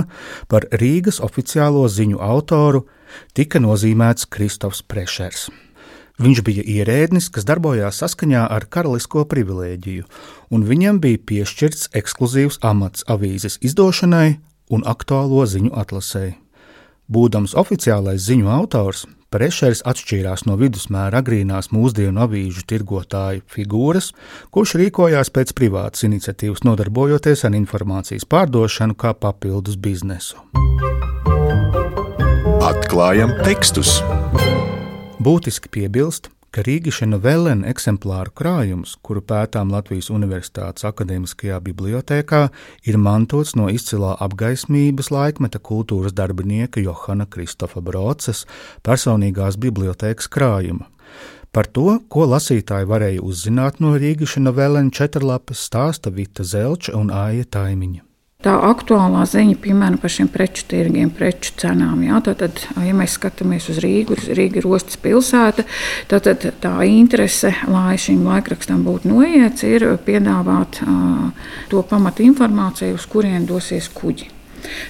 par 0.52 0.68
Rīgas 0.82 1.22
oficiālo 1.24 1.88
ziņu 1.90 2.20
autoru 2.22 2.86
tika 3.34 3.62
nozīmēts 3.64 4.30
Kristofs 4.30 4.84
Prešers. 4.84 5.48
Viņš 6.18 6.42
bija 6.42 6.64
ierēdnis, 6.66 7.30
kas 7.30 7.46
darbojās 7.46 8.00
saskaņā 8.02 8.48
ar 8.50 8.66
karalisko 8.74 9.28
privilēģiju, 9.30 10.08
un 10.50 10.66
viņam 10.66 10.98
bija 11.04 11.22
piešķirts 11.30 11.92
ekskluzīvs 12.00 12.58
amats 12.66 13.06
avīzes 13.06 13.60
izdošanai 13.62 14.40
un 14.74 14.86
aktuālo 14.90 15.46
ziņu 15.46 15.76
atlasēji. 15.78 16.34
Būdams 17.08 17.54
oficiālais 17.56 18.26
ziņu 18.26 18.50
autors, 18.52 19.06
Prešers 19.28 19.82
atšķīrās 19.84 20.46
no 20.48 20.56
vidusmēra 20.56 21.20
agrīnās 21.20 21.68
mūsdienu 21.76 22.22
avīžu 22.24 22.62
tirgotāju 22.70 23.44
figūras, 23.52 24.14
kurš 24.56 24.78
rīkojās 24.80 25.34
pēc 25.36 25.52
privātas 25.58 26.06
iniciatīvas, 26.08 26.64
nodarbojoties 26.64 27.44
ar 27.44 27.58
informācijas 27.60 28.24
pārdošanu 28.24 28.96
kā 28.96 29.12
papildus 29.12 29.76
biznesu. 29.76 30.40
Atklājam 32.64 33.36
tekstus! 33.44 33.98
Būtiski 35.20 35.76
piebilst, 35.76 36.32
ka 36.52 36.64
Rīgišana 36.66 37.20
Velena 37.22 37.68
eksemplāru 37.72 38.34
krājums, 38.38 38.96
kuru 39.06 39.22
pētām 39.22 39.72
Latvijas 39.74 40.10
Universitātes 40.14 40.88
akadēmiskajā 40.88 41.60
bibliotēkā, 41.68 42.42
ir 42.88 42.98
mantots 43.02 43.56
no 43.60 43.68
izcilā 43.74 44.16
apgaismības 44.24 45.12
laikmeta 45.14 45.60
kultūras 45.60 46.16
darbinieka 46.18 46.84
Johana 46.84 47.28
Kristofa 47.30 47.84
Broces 47.84 48.46
personīgās 48.88 49.60
bibliotēkas 49.62 50.32
krājuma. 50.32 50.88
Par 51.52 51.70
to, 51.74 52.00
ko 52.12 52.28
lasītāji 52.30 52.90
varēja 52.90 53.24
uzzināt 53.26 53.80
no 53.82 53.96
Rīgišana 53.98 54.54
Velena 54.54 54.94
četrlapes, 54.94 55.64
stāsta 55.70 56.14
Vita 56.14 56.46
Zelča 56.46 56.94
un 57.00 57.10
Aija 57.14 57.48
Taimiņa. 57.58 58.07
Tā 58.46 58.52
aktuālā 58.68 59.24
ziņa, 59.26 59.56
piemēram, 59.64 59.96
par 59.98 60.12
šiem 60.14 60.28
preču 60.30 60.68
tirgiem, 60.70 61.10
preču 61.10 61.56
cenām. 61.58 62.04
Jā, 62.06 62.20
tātad, 62.28 62.62
ja 62.86 62.94
mēs 62.94 63.16
skatāmies 63.18 63.66
uz 63.74 63.80
Rīgu, 63.82 64.14
Rīga 64.38 64.62
ir 64.62 64.68
ostas 64.70 65.00
pilsēta, 65.02 65.66
tad 66.14 66.30
tā 66.62 66.76
interese, 66.86 67.56
lai 67.66 67.96
šim 67.98 68.22
laikrakstam 68.30 68.86
būtu 68.86 69.10
noiets, 69.10 69.66
ir 69.66 69.90
piedāvāt 70.06 70.84
uh, 70.86 71.50
to 71.74 71.82
pamatu 71.90 72.30
informāciju, 72.30 73.02
uz 73.02 73.10
kurien 73.10 73.50
dosies 73.50 73.90
kuģi. 73.90 74.37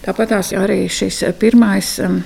Tāpat 0.06 0.34
arī 0.58 0.86
šis 0.92 1.22
pirmais 1.40 1.94
um, 2.04 2.20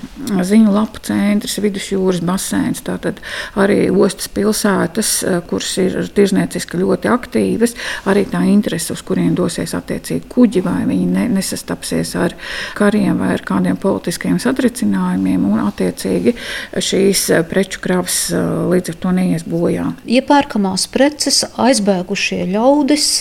ziņu 0.45 0.73
lapu 0.73 1.01
centrs, 1.05 1.57
vidusjūras 1.63 2.21
basēns, 2.25 2.83
tātad 2.85 3.21
arī 3.59 3.89
ostas 3.91 4.29
pilsētas, 4.31 5.11
uh, 5.23 5.39
kuras 5.47 5.73
ir 5.81 5.97
tirzniecīski 6.15 6.81
ļoti 6.81 7.11
aktīvas, 7.11 7.75
arī 8.09 8.25
tā 8.31 8.43
interese, 8.49 8.93
uz 8.95 9.03
kuriem 9.05 9.33
dosies 9.37 9.75
attiecīgi 9.77 10.29
kuģi, 10.31 10.63
vai 10.65 10.79
viņi 10.89 11.09
ne, 11.11 11.27
nesastapsies 11.37 12.15
ar 12.19 12.37
kariem 12.77 13.21
vai 13.21 13.33
ar 13.35 13.45
kādiem 13.47 13.79
politiskiem 13.81 14.39
satricinājumiem, 14.41 15.45
un 15.47 15.65
attiecīgi 15.65 16.35
šīs 16.77 17.27
uh, 17.35 17.43
preču 17.47 17.83
kravas 17.83 18.23
uh, 18.35 18.65
līdz 18.71 18.95
ar 18.95 19.01
to 19.03 19.13
neies 19.17 19.47
bojā. 19.47 19.91
Iepērkamās 20.05 20.87
preces, 20.91 21.43
aizbēgušie 21.61 22.43
ļaudis 22.53 23.11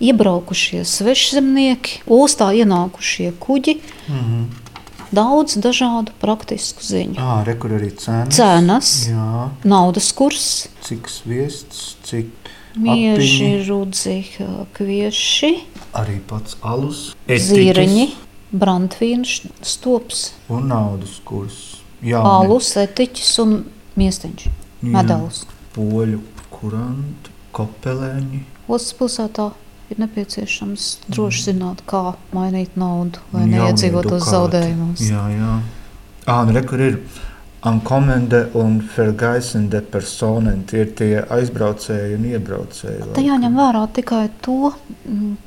iebraukušie 0.00 0.84
svešzemnieki, 0.84 2.02
ostā 2.06 2.52
ienākušie 2.52 3.32
kuģi. 3.40 3.80
Mm 4.08 4.20
-hmm. 4.20 4.46
Daudz 5.12 5.56
dažādu 5.56 6.12
praktisku 6.18 6.82
ziņu. 6.82 7.14
À, 7.14 7.44
re, 7.44 7.54
kur 7.54 7.70
arī 7.70 7.94
cenas, 7.96 8.34
cenas 8.34 9.08
Jā. 9.08 9.48
naudas 9.64 10.12
kurs, 10.12 10.68
cik 10.82 11.08
sviests, 11.08 11.96
cik 12.02 12.26
mieži, 12.74 13.64
rudzi, 13.68 14.24
kvieši, 14.72 15.52
arī 15.94 16.18
pats 16.26 16.56
alus, 16.60 17.14
zīreņi, 17.28 18.08
brandvīns, 18.52 19.46
stops 19.62 20.32
un 20.48 20.68
naudas 20.68 21.20
kurs. 21.24 21.80
Jā, 22.02 22.20
alus, 22.20 22.76
etiķis 22.76 23.38
un 23.38 23.64
miestiņš, 23.96 24.48
medaļas. 24.82 25.46
Poļu 25.76 26.20
kuranti, 26.50 27.30
kopelēņi. 27.56 28.42
Ostas 28.68 28.98
pilsētā 28.98 29.50
ir 29.90 30.02
nepieciešams 30.02 30.88
droši 31.08 31.50
zināt, 31.50 31.84
kā 31.88 32.16
mainīt 32.36 32.76
naudu, 32.80 33.22
lai 33.34 33.46
neiedzīvotos 33.52 34.28
zaudējumus. 34.30 35.06
Jā, 35.06 35.24
jā. 35.34 35.54
Ah, 36.26 36.42
nu, 36.46 36.56
re, 36.56 36.64
kur 36.66 36.82
ir 36.82 37.00
Ankomende 37.66 38.44
un 38.54 38.76
Fergaisende 38.94 39.80
personen, 39.80 40.60
tie 40.70 40.84
ir 40.84 40.90
tie 40.94 41.22
aizbraucēji 41.34 42.14
un 42.14 42.26
iebraucēji. 42.28 43.08
Te 43.16 43.24
jāņem 43.24 43.56
vērā 43.58 43.80
tikai 43.96 44.28
to, 44.44 44.70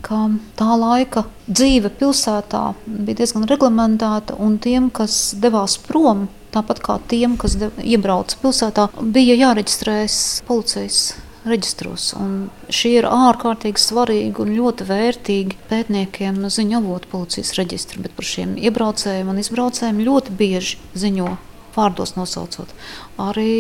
ka 0.03 0.25
tā 0.59 0.75
laika 0.81 1.23
dzīve 1.47 1.93
pilsētā 2.01 2.63
bija 2.89 3.21
diezgan 3.21 3.47
reglamentēta, 3.47 4.35
un 4.35 4.57
tiem, 4.59 4.89
kas 4.91 5.15
devās 5.39 5.77
prom, 5.85 6.27
tāpat 6.51 6.83
kā 6.83 6.97
tiem, 7.07 7.37
kas 7.39 7.55
iebrauca 7.79 8.41
pilsētā, 8.41 8.89
bija 9.15 9.39
jāreģistrējas 9.45 10.19
policijas 10.49 11.03
reģistros. 11.47 12.11
Un 12.19 12.49
šie 12.69 12.95
ir 12.99 13.07
ārkārtīgi 13.09 13.81
svarīgi 13.81 14.43
un 14.43 14.53
ļoti 14.57 14.87
vērtīgi 14.89 15.59
pētniekiem 15.69 16.41
ziņu 16.47 16.79
avotu 16.81 17.11
policijas 17.11 17.55
reģistri, 17.59 18.01
bet 18.05 18.15
par 18.17 18.27
šiem 18.29 18.55
iebraucējiem 18.61 19.31
un 19.33 19.43
izbraucējiem 19.43 20.03
ļoti 20.07 20.35
bieži 20.39 20.81
ziņo 20.97 21.35
vārdos 21.79 22.17
nosaucot 22.19 22.75
arī 23.19 23.53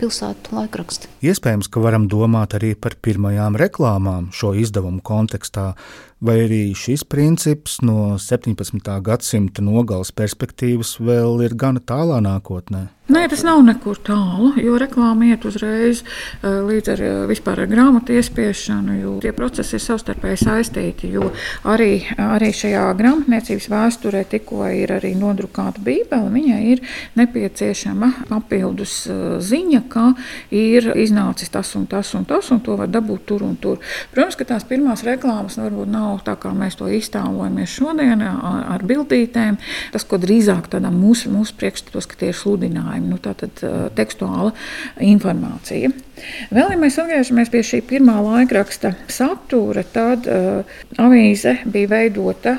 pilsētu 0.00 0.56
laikraksti. 0.56 1.10
Iespējams, 1.26 1.70
ka 1.70 1.82
varam 1.82 2.08
domāt 2.10 2.56
arī 2.58 2.74
par 2.74 2.96
pirmajām 3.02 3.58
reklāmām 3.60 4.30
šo 4.34 4.54
izdevumu 4.58 5.02
kontekstā, 5.06 5.72
vai 6.22 6.36
arī 6.44 6.62
šis 6.78 7.02
princips 7.10 7.80
no 7.82 8.16
17. 8.22 8.78
gadsimta 9.02 9.62
nogales 9.62 10.12
perspektīvas 10.14 10.96
vēl 11.02 11.42
ir 11.46 11.54
gana 11.58 11.82
tālā 11.82 12.20
nākotnē. 12.22 12.88
Nē, 13.12 13.24
tas 13.28 13.42
nav 13.44 13.58
nekur 13.66 13.98
tālu, 14.06 14.52
jo 14.62 14.76
reklāma 14.78 15.26
iet 15.32 15.42
uzreiz 15.44 16.04
līdz 16.42 16.90
ar 16.94 17.02
vispār 17.28 17.64
ar 17.64 17.68
grāmatu 17.68 18.14
iespiešanu, 18.14 18.94
jo 19.00 19.16
tie 19.20 19.34
procesi 19.36 19.74
ir 19.76 19.82
savstarpēji 19.82 20.38
saistīti. 20.44 21.10
Arī, 21.68 21.90
arī 22.22 22.52
šajā 22.54 22.86
grāmatniecības 22.96 23.68
vēsturē 23.74 24.22
tikko 24.30 24.70
ir 24.70 24.94
arī 24.94 25.12
nodrukāta 25.18 25.82
bībele, 25.82 26.30
viņai 26.38 26.62
ir 26.76 26.84
nepieciešama 27.18 27.31
papildus 28.28 28.96
ziņa, 29.42 29.82
ka 29.92 30.04
ir 30.54 30.90
iznācis 30.98 31.52
tas 31.52 31.72
un 31.78 31.86
tas 31.90 32.12
un 32.18 32.26
tas, 32.28 32.50
un 32.54 32.60
to 32.64 32.76
var 32.78 32.90
dabūt 32.92 33.26
tur 33.28 33.44
un 33.46 33.56
tur. 33.60 33.80
Protams, 34.14 34.38
ka 34.38 34.46
tās 34.48 34.66
pirmās 34.68 35.04
reklāmas 35.06 35.58
varbūt 35.60 35.90
nav 35.92 36.22
tā, 36.26 36.36
kā 36.40 36.52
mēs 36.56 36.78
to 36.80 36.88
iztēlojamies 36.92 37.76
šodien 37.78 38.22
ar, 38.26 38.62
ar 38.76 38.86
bildītēm. 38.88 39.58
Tas, 39.94 40.06
ko 40.08 40.20
drīzāk 40.22 40.70
tādā 40.72 40.92
mūsu, 40.94 41.32
mūsu 41.32 41.56
priekšstatos, 41.60 42.08
ka 42.10 42.20
tie 42.20 42.32
ir 42.32 42.38
sludinājumi 42.38 43.12
nu, 43.12 43.20
tātad, 43.22 43.62
tekstuāla 43.96 44.52
informācija. 45.02 45.92
Vēl, 46.52 46.74
ja 46.74 46.78
mēs 46.78 46.98
atgriežamies 47.00 47.50
pie 47.52 47.62
šī 47.66 47.80
pirmā 47.88 48.18
laikraksta 48.22 48.94
satura, 49.10 49.82
tad 49.82 50.28
uh, 50.30 50.76
avīze 51.02 51.58
bija 51.66 51.90
veidota 51.96 52.58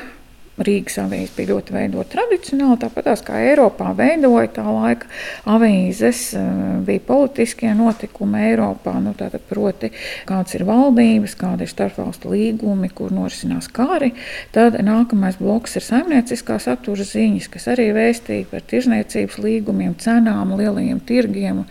Rīgas 0.54 1.00
avīze 1.02 1.34
bija 1.34 1.50
ļoti 1.50 1.74
veidota 1.74 2.12
tradicionāli, 2.14 2.78
tāpat 2.84 3.24
kā 3.26 3.40
Eiropā 3.42 3.90
veidoja 3.98 4.52
tā 4.54 4.66
laika 4.68 5.08
avīzes, 5.50 6.20
eh, 6.38 6.50
bija 6.86 7.02
politiskie 7.08 7.72
notikumi 7.74 8.44
Eiropā, 8.52 8.94
nu, 9.02 9.16
tātad, 9.18 9.42
proti, 9.50 9.90
kādas 10.30 10.54
ir 10.54 10.66
valdības, 10.68 11.34
kādi 11.40 11.66
ir 11.66 11.72
starpvalstu 11.72 12.30
līgumi, 12.30 12.92
kur 12.94 13.10
norisinās 13.10 13.66
kari. 13.74 14.12
Tad 14.54 14.78
nākamais 14.78 15.40
bloks 15.40 15.76
ir 15.76 15.82
saimnieciskā 15.82 16.60
satura 16.62 17.02
ziņas, 17.02 17.50
kas 17.50 17.66
arī 17.74 17.90
vēstīja 17.98 18.46
par 18.52 18.62
tirzniecības 18.62 19.40
līgumiem, 19.42 19.96
cenām, 19.98 20.54
lielajiem 20.60 21.00
tirgiem. 21.02 21.64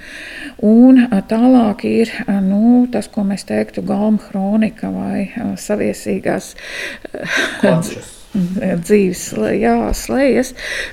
Un 0.59 0.99
eh, 1.05 1.23
tālāk 1.31 1.85
ir 1.87 2.11
eh, 2.27 2.41
nu, 2.41 2.89
tas, 2.91 3.07
ko 3.07 3.23
mēs 3.23 3.47
teiktu, 3.47 3.87
galma 3.87 4.19
kronika 4.19 4.91
vai 4.91 5.31
saviesīgās. 5.55 6.57
Končas 7.63 8.22
dzīves 8.33 9.25
jā, 9.61 9.75
slējas, 9.97 10.53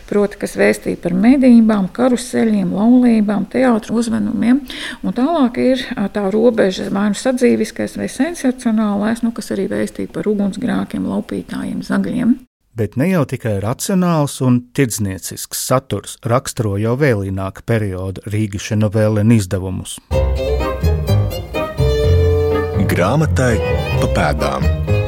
proti, 0.10 0.40
kas 0.42 0.58
vēstīja 0.60 1.00
par 1.04 1.16
medībām, 1.18 1.90
karuseļiem, 1.96 2.74
laulībām, 2.76 3.48
teātrus 3.52 4.04
uzvedumiem. 4.04 4.62
Un 5.04 5.16
tālāk 5.16 5.62
ir 5.64 5.86
tā 6.14 6.28
robeža 6.34 6.90
vai 6.94 7.10
nu 7.14 7.20
sadzīviskais 7.20 7.98
vai 8.00 8.10
sensacionālais, 8.12 9.24
nu, 9.24 9.34
kas 9.36 9.52
arī 9.56 9.70
vēstīja 9.72 10.12
par 10.14 10.30
ugunsgrākiem, 10.30 11.08
laupītājiem, 11.10 11.82
zagļiem. 11.86 12.38
Bet 12.80 12.96
ne 12.96 13.10
jau 13.10 13.26
tikai 13.28 13.58
racionāls 13.64 14.38
un 14.46 14.62
tirdzniecisks 14.78 15.66
saturs 15.68 16.16
raksturo 16.24 16.78
jau 16.80 16.94
vēlīnāka 17.00 17.66
perioda 17.68 18.24
Rīgas 18.30 18.70
novēlēnu 18.78 19.36
izdevumus. 19.36 19.98
Grāmatai 22.90 23.58
pa 24.00 24.14
pēdām. 24.16 24.99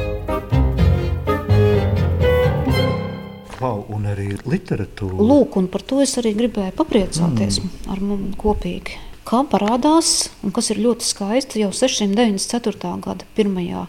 Arī 4.22 4.38
literatūra. 4.54 5.18
Lūk, 5.18 5.56
un 5.60 5.68
par 5.72 5.84
to 5.86 6.00
es 6.04 6.14
arī 6.20 6.34
gribēju 6.38 6.74
papriecāties 6.78 7.60
mm. 7.62 7.72
ar 7.92 8.02
mums 8.04 8.38
kopīgi. 8.40 8.98
kā 9.28 9.42
parādās, 9.46 10.30
un 10.42 10.54
kas 10.54 10.70
ir 10.72 10.80
ļoti 10.82 11.06
skaisti, 11.06 11.62
jau 11.62 11.70
694. 11.74 12.94
gada 13.04 13.28
pirmajā 13.36 13.86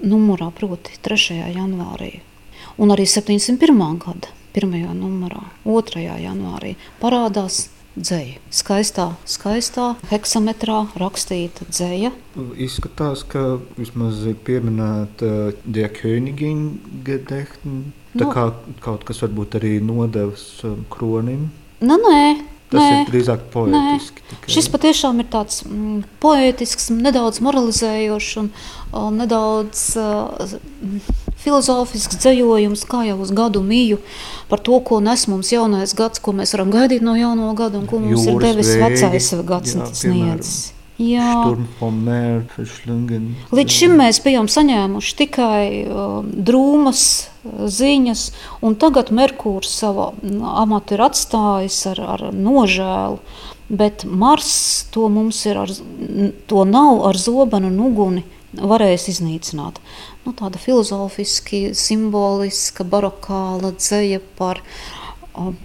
numurā, 0.00 0.50
proti 0.54 0.94
3. 1.02 1.40
janvārī, 1.56 2.20
un 2.78 2.94
arī 2.94 3.06
701. 3.06 3.98
gada 4.04 4.30
1. 4.54 4.94
numurā, 4.98 5.42
2. 5.66 6.06
janvārī 6.22 6.76
parādās 7.02 7.68
dzēja. 7.98 8.38
Skaistā, 8.54 9.06
skaistā 9.28 9.94
heksametrā 10.10 10.84
rakstīta 11.00 11.66
dzēja. 11.68 12.12
Izskatās, 12.56 13.24
ka 13.26 13.58
vismaz 13.78 14.22
pieminēta 14.46 15.52
Diakönigina 15.66 17.02
gedehtne. 17.06 17.90
Tā 18.10 18.24
Nu. 18.26 18.30
kā 18.34 18.52
kaut 18.82 19.04
kas 19.06 19.20
varbūt 19.22 19.54
arī 19.60 19.76
nodevs 19.82 20.64
um, 20.66 20.80
kronim. 20.90 21.50
Nu, 21.80 21.94
nē, 21.96 22.40
Tas 22.70 22.80
nē. 22.82 22.88
ir 23.02 23.08
drīzāk 23.10 23.44
poetiski. 23.52 24.22
tikai. 24.30 24.50
Šis 24.50 24.68
patiešām 24.70 25.18
ir 25.22 25.26
tāds 25.30 25.62
mm, 25.66 26.02
poetisks, 26.22 26.90
nedaudz 26.90 27.38
moralizējošs 27.42 28.32
un 28.42 28.50
um, 28.92 29.16
nedaudz 29.18 29.84
uh, 29.98 30.58
filozofisks 31.40 32.18
dzējojums, 32.20 32.84
kā 32.90 33.04
jau 33.08 33.16
uz 33.24 33.30
gadu 33.34 33.62
mīju, 33.64 33.98
par 34.50 34.58
to, 34.62 34.78
ko 34.86 35.00
nes 35.00 35.26
mums 35.30 35.50
jaunais 35.54 35.94
gads, 35.98 36.18
ko 36.22 36.34
mēs 36.36 36.54
varam 36.54 36.70
gaidīt 36.74 37.02
no 37.06 37.14
jauno 37.18 37.54
gada 37.58 37.78
un 37.80 37.86
ko 37.90 37.98
mums 38.02 38.26
Jūras 38.26 38.34
ir 38.34 38.44
devis 38.44 38.74
vēji, 38.74 38.82
vecais 38.84 39.32
gads. 39.48 39.74
jā, 39.74 39.88
sniedzis. 40.02 40.72
Verschlungen. 42.58 43.30
Līdz 43.56 43.76
šim 43.76 43.94
mēs 44.00 44.20
bijām 44.24 44.50
saņēmuši 44.52 45.14
tikai 45.22 45.62
uh, 45.86 46.18
drūmas 46.24 47.04
uh, 47.16 47.62
ziņas, 47.72 48.26
un 48.66 48.76
tagad 48.80 49.12
Merkūrs 49.16 49.72
savu 49.80 50.10
mm, 50.18 50.42
amatu 50.64 50.98
ir 50.98 51.04
atstājis 51.06 51.80
ar, 51.94 52.02
ar 52.16 52.26
nožēlu. 52.36 53.20
Bet 53.70 54.04
Mars 54.04 54.52
to 54.90 55.06
mums 55.08 55.40
ir, 55.46 55.62
ar, 55.62 55.72
to 56.50 56.66
nav 56.66 57.04
ar 57.06 57.18
zobenu 57.22 57.70
un 57.70 57.82
uguni 57.86 58.24
varējis 58.58 59.12
iznīcināt. 59.14 59.78
Nu, 60.26 60.34
tāda 60.36 60.58
filozofiski, 60.60 61.70
simboliska, 61.78 62.84
barokāla 62.84 63.70
dzēja 63.78 64.18
par 64.36 64.58
uh, 64.60 65.00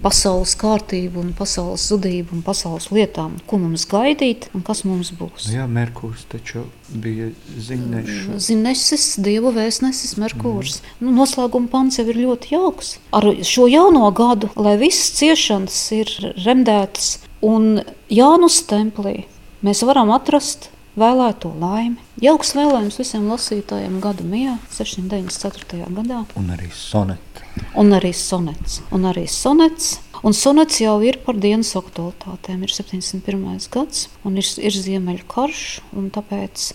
pasaules 0.03 0.55
kārtību, 0.59 1.21
un 1.21 1.31
pasaules 1.37 1.85
zudību 1.89 2.37
un 2.37 2.43
pasaules 2.45 2.89
lietām, 2.93 3.37
ko 3.49 3.59
mums 3.61 3.85
gaidīt 3.89 4.49
un 4.55 4.63
kas 4.65 4.83
mums 4.87 5.11
būs. 5.17 5.49
Jā, 5.53 5.67
Merkurs 5.71 6.25
taču 6.31 6.65
bija 6.89 7.31
ziņneša. 7.67 8.39
Zinesis, 8.47 9.07
dievu 9.21 9.53
vēstnesis, 9.55 10.15
Merkūrs. 10.21 10.79
Mm. 10.81 11.07
Nu, 11.07 11.15
noslēguma 11.21 11.71
pants 11.71 11.99
jau 11.99 12.07
ir 12.11 12.21
ļoti 12.23 12.55
jauks. 12.55 12.95
Ar 13.15 13.27
šo 13.45 13.67
jauno 13.71 14.09
gadu, 14.15 14.51
lai 14.59 14.77
visas 14.81 15.13
ciešanas 15.19 15.79
ir 15.97 16.13
remdētas 16.45 17.17
un 17.45 17.81
Jānus 18.11 18.61
templī, 18.69 19.25
mēs 19.65 19.83
varam 19.87 20.13
atrast 20.15 20.69
vēlēto 20.99 21.51
laimi. 21.59 22.01
Jauks 22.23 22.53
vēlējums 22.55 22.99
visiem 23.01 23.27
lasītājiem 23.31 23.99
gada 24.03 24.25
mijā, 24.27 24.55
694. 24.75 25.89
gadā. 25.97 26.21
Un 26.39 26.51
arī 26.55 26.69
soneti. 26.73 27.43
Un 27.79 27.95
arī 27.95 28.11
sonets. 28.15 28.81
Un 28.95 29.07
arī 29.09 29.25
sonets. 29.31 29.97
Un 30.25 30.33
sonets 30.33 30.79
jau 30.81 30.95
ir 31.05 31.19
par 31.25 31.37
dienas 31.39 31.73
aktualitātēm. 31.77 32.63
Ir 32.65 32.73
71. 32.73 33.67
gads, 33.73 34.07
un 34.25 34.39
ir, 34.41 34.47
ir 34.63 34.79
ziemeļu 34.87 35.27
karš. 35.31 35.65
un 35.95 36.09
Tāpēc 36.15 36.71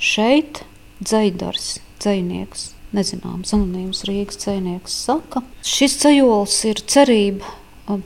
šeit 0.00 0.64
dzēdars, 1.00 1.78
dzēnieks, 2.02 2.70
nezināms, 2.96 3.54
anonīms 3.56 4.04
Rīgas 4.08 4.40
dzēnieks 4.42 4.98
saka, 5.06 5.44
šis 5.64 5.96
cejols 6.02 6.56
ir 6.68 6.82
cerība 6.90 7.59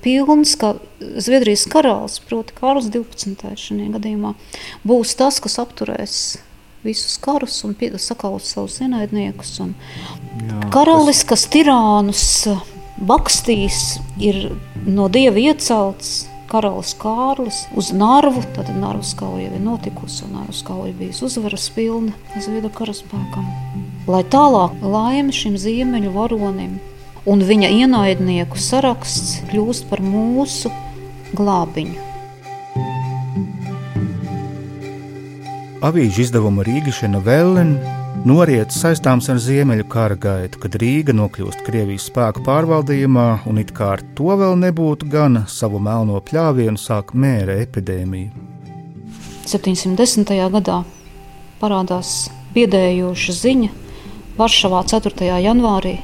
pilns, 0.05 0.55
ka 0.61 0.75
Zviedrijas 1.01 1.67
karalis, 1.71 2.19
proti 2.25 2.57
Kārls 2.57 2.89
12. 2.93 3.55
šajā 3.61 3.93
gadījumā, 3.99 4.35
būs 4.87 5.15
tas, 5.19 5.41
kas 5.45 5.61
apturēs 5.63 6.19
visus 6.85 7.17
karus 7.19 7.65
un 7.65 7.75
sakaus 7.97 8.53
savus 8.53 8.81
ienaidniekus. 8.85 9.57
Un 9.65 9.75
Jā, 10.45 10.69
Karalis, 10.75 11.25
kas 11.25 11.47
tirānus 11.49 12.47
bakstīs, 13.01 13.99
ir 14.21 14.53
no 14.87 15.09
dieva 15.09 15.41
iecelts. 15.41 16.29
Karalis 16.45 16.93
Kārlis 17.01 17.65
uz 17.75 17.89
Nārvu, 17.97 18.45
tad 18.55 18.69
Nārvas 18.77 19.15
kauja 19.19 19.49
jau 19.49 19.55
ir 19.57 19.63
notikusi, 19.65 20.27
un 20.27 20.37
Nārvas 20.37 20.61
kauja 20.63 20.93
bija 20.95 21.17
uzvaras 21.27 21.71
pilna 21.75 22.13
Zviedru 22.37 22.71
karaspēkam. 22.77 23.49
Lai 24.07 24.21
tālāk 24.29 24.77
laime 24.85 25.33
šim 25.33 25.57
ziemeļu 25.59 26.13
varonim 26.15 26.77
un 27.27 27.45
viņa 27.45 27.71
ienaidnieku 27.81 28.61
saraksts 28.61 29.41
kļūst 29.51 29.89
par 29.91 30.03
mūsu 30.05 30.73
glābiņu. 31.37 32.11
Avīžu 35.85 36.23
izdevuma 36.25 36.65
Rīgašana 36.65 37.21
Vellen 37.25 37.75
noriet 38.25 38.73
saistāms 38.73 39.27
ar 39.29 39.37
Ziemeļu 39.43 39.85
kara 39.93 40.17
gaitu, 40.17 40.61
kad 40.63 40.79
Rīga 40.81 41.13
nokļūst 41.17 41.61
Krievijas 41.67 42.07
spēku 42.09 42.45
pārvaldījumā, 42.47 43.27
un 43.49 43.61
it 43.61 43.75
kā 43.77 43.91
ar 43.99 44.05
to 44.17 44.33
vēl 44.41 44.57
nebūtu 44.63 45.11
gana, 45.13 45.45
savu 45.49 45.83
melno 45.85 46.23
pļāvienu 46.25 46.81
sāk 46.81 47.13
mēra 47.13 47.59
epidēmija. 47.67 48.33
710. 49.45 50.33
gadā 50.57 50.81
parādās 51.61 52.31
biedējoša 52.57 53.37
ziņa. 53.43 53.71
Varšavā 54.41 54.81
4. 54.89 55.29
janvārī 55.45 55.99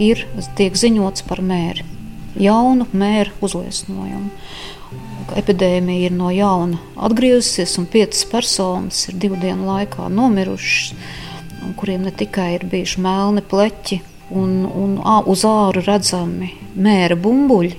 ir 0.00 0.24
tiek 0.58 0.76
ziņots 0.76 1.24
par 1.28 1.42
mēri, 1.44 1.84
jaunu 2.40 2.88
mēru 2.92 3.34
uzliesmojumu. 3.44 4.30
Epidēmija 5.38 6.08
ir 6.08 6.14
no 6.16 6.32
jauna 6.34 6.80
atgriezusies, 7.06 7.76
un 7.78 7.86
piecas 7.90 8.24
personas 8.26 9.04
ir 9.06 9.18
divu 9.22 9.38
dienu 9.38 9.68
laikā 9.68 10.08
nomirušas, 10.10 10.94
kuriem 11.78 12.06
ne 12.08 12.12
tikai 12.16 12.54
ir 12.56 12.64
bijuši 12.72 13.02
melni 13.04 13.44
pleķi 13.46 14.00
un, 14.34 14.64
un 14.66 14.96
uz 15.30 15.44
āru 15.46 15.84
redzami 15.84 16.54
mēra 16.74 17.18
bumbuļi, 17.20 17.76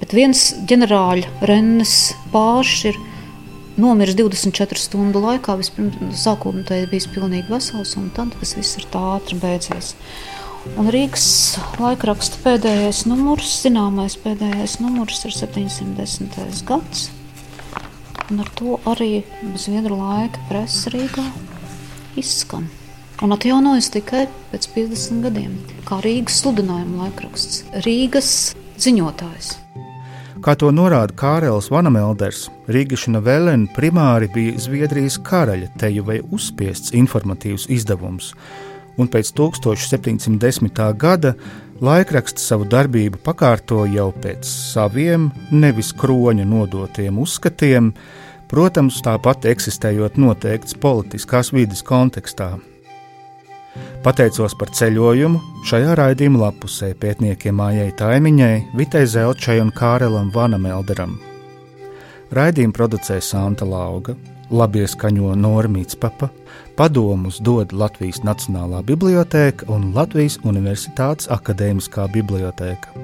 bet 0.00 0.14
viens 0.16 0.46
ģenerāļa 0.68 1.44
Rennes 1.50 1.96
pāršs 2.32 2.86
ir 2.92 3.00
nomiris 3.80 4.16
24 4.18 4.78
stundu 4.78 5.22
laikā. 5.24 5.56
Vispirms 5.58 6.22
sākumā 6.22 6.64
tas 6.68 6.86
bija 6.90 7.12
pilnīgi 7.14 7.50
vesels, 7.50 7.96
un 8.00 8.10
tad 8.14 8.34
tas 8.38 8.54
viss 8.58 8.78
ir 8.78 8.88
tā 8.92 9.02
ātri 9.16 9.38
beidzies. 9.40 9.94
Un 10.64 10.88
Rīgas 10.88 11.26
laikraksta 11.76 12.38
pēdējais 12.40 13.02
numurs, 13.04 13.50
zināmais 13.60 14.16
pēdējais 14.22 14.78
numurs 14.80 15.20
ir 15.28 15.34
710. 15.36 16.62
gads. 16.64 17.10
Un 18.32 18.40
ar 18.40 18.48
to 18.56 18.78
arī 18.88 19.20
Zviedru 19.60 19.98
laika 20.00 20.40
presa 20.48 20.90
Rīgā 20.94 21.26
izskan. 22.16 22.70
Un 23.22 23.36
atjaunojas 23.36 23.90
tikai 23.92 24.24
pēc 24.54 24.70
50 24.72 25.20
gadiem, 25.28 25.52
kā 25.84 26.00
Rīgas 26.02 26.40
sludinājuma 26.40 27.04
laikraksts, 27.04 27.62
Rīgas 27.84 28.32
ziņotājs. 28.80 29.54
Kā 30.44 30.56
to 30.60 30.72
norāda 30.74 31.14
Kārlis 31.16 31.70
Vanamelders, 31.72 32.48
Rīgašana 32.72 33.20
Vellen 33.24 33.68
primāri 33.76 34.32
bija 34.32 34.58
Zviedrijas 34.60 35.20
karaļa 35.24 35.70
teju 35.80 36.04
vai 36.08 36.18
uzspiests 36.24 36.96
informatīvs 36.96 37.68
izdevums, 37.72 38.32
un 38.98 39.08
pēc 39.10 39.32
1710. 39.36 40.82
gada 40.98 41.34
laikraksts 41.84 42.48
savu 42.50 42.66
darbību 42.70 43.20
pakārto 43.24 43.84
jau 43.90 44.10
pēc 44.22 44.46
saviem, 44.46 45.30
nevis 45.50 45.92
kroņa 45.98 46.46
nodotiem 46.46 47.18
uzskatiem, 47.22 47.92
protams, 48.50 49.00
tāpat 49.02 49.48
eksistējot 49.50 50.20
noteikts 50.20 50.78
politiskās 50.78 51.52
vidas 51.54 51.82
kontekstā. 51.86 52.54
Pateicos 54.04 54.52
par 54.60 54.70
ceļojumu 54.76 55.40
šajā 55.66 55.94
raidījuma 55.98 56.44
lapusē 56.44 56.92
pētniekiem 57.00 57.56
Mājai 57.58 57.88
Taimiņai, 57.98 58.56
Vitai 58.78 59.06
Zelčai 59.10 59.56
un 59.62 59.72
Kārelam 59.74 60.28
Vanamelderam. 60.34 61.16
Raidījumu 62.34 62.76
producē 62.76 63.18
Santa 63.22 63.66
Lauga, 63.66 64.14
labi 64.50 64.84
ieskaņo 64.84 65.34
Normīts 65.38 65.96
Papa, 66.00 66.28
padomus 66.76 67.40
dod 67.44 67.72
Latvijas 67.72 68.22
Nacionālā 68.26 68.82
bibliotēka 68.86 69.68
un 69.72 69.92
Latvijas 69.96 70.38
Universitātes 70.44 71.30
Akadēmiskā 71.32 72.08
bibliotēka. 72.12 72.94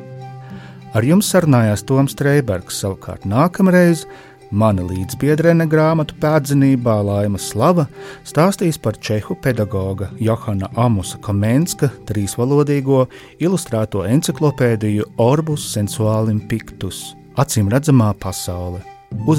Ar 0.90 1.07
jums 1.07 1.29
sarunājās 1.31 1.85
Toms 1.87 2.16
Streibergs, 2.16 2.81
savukārt 2.83 3.29
nākamreiz 3.31 4.05
mana 4.50 4.83
līdzbiedrene 4.83 5.68
grāmatu 5.70 6.16
pēdzinībā 6.18 6.96
Laima 7.07 7.38
Slava 7.38 7.87
stāstīs 8.26 8.81
par 8.83 8.98
čehu 8.98 9.37
pedagoga 9.38 10.11
Johana 10.18 10.70
Amusa 10.74 11.20
Komenska 11.22 11.92
trīsvalodīgo 12.11 13.05
ilustrēto 13.38 14.05
enciklopēdiju 14.11 15.12
Orbus 15.22 15.70
Sensuālim 15.76 16.42
Pictus- 16.48 17.14
acīm 17.42 17.70
redzamā 17.70 18.14
pasaule. 18.18 18.83
Uz 19.26 19.38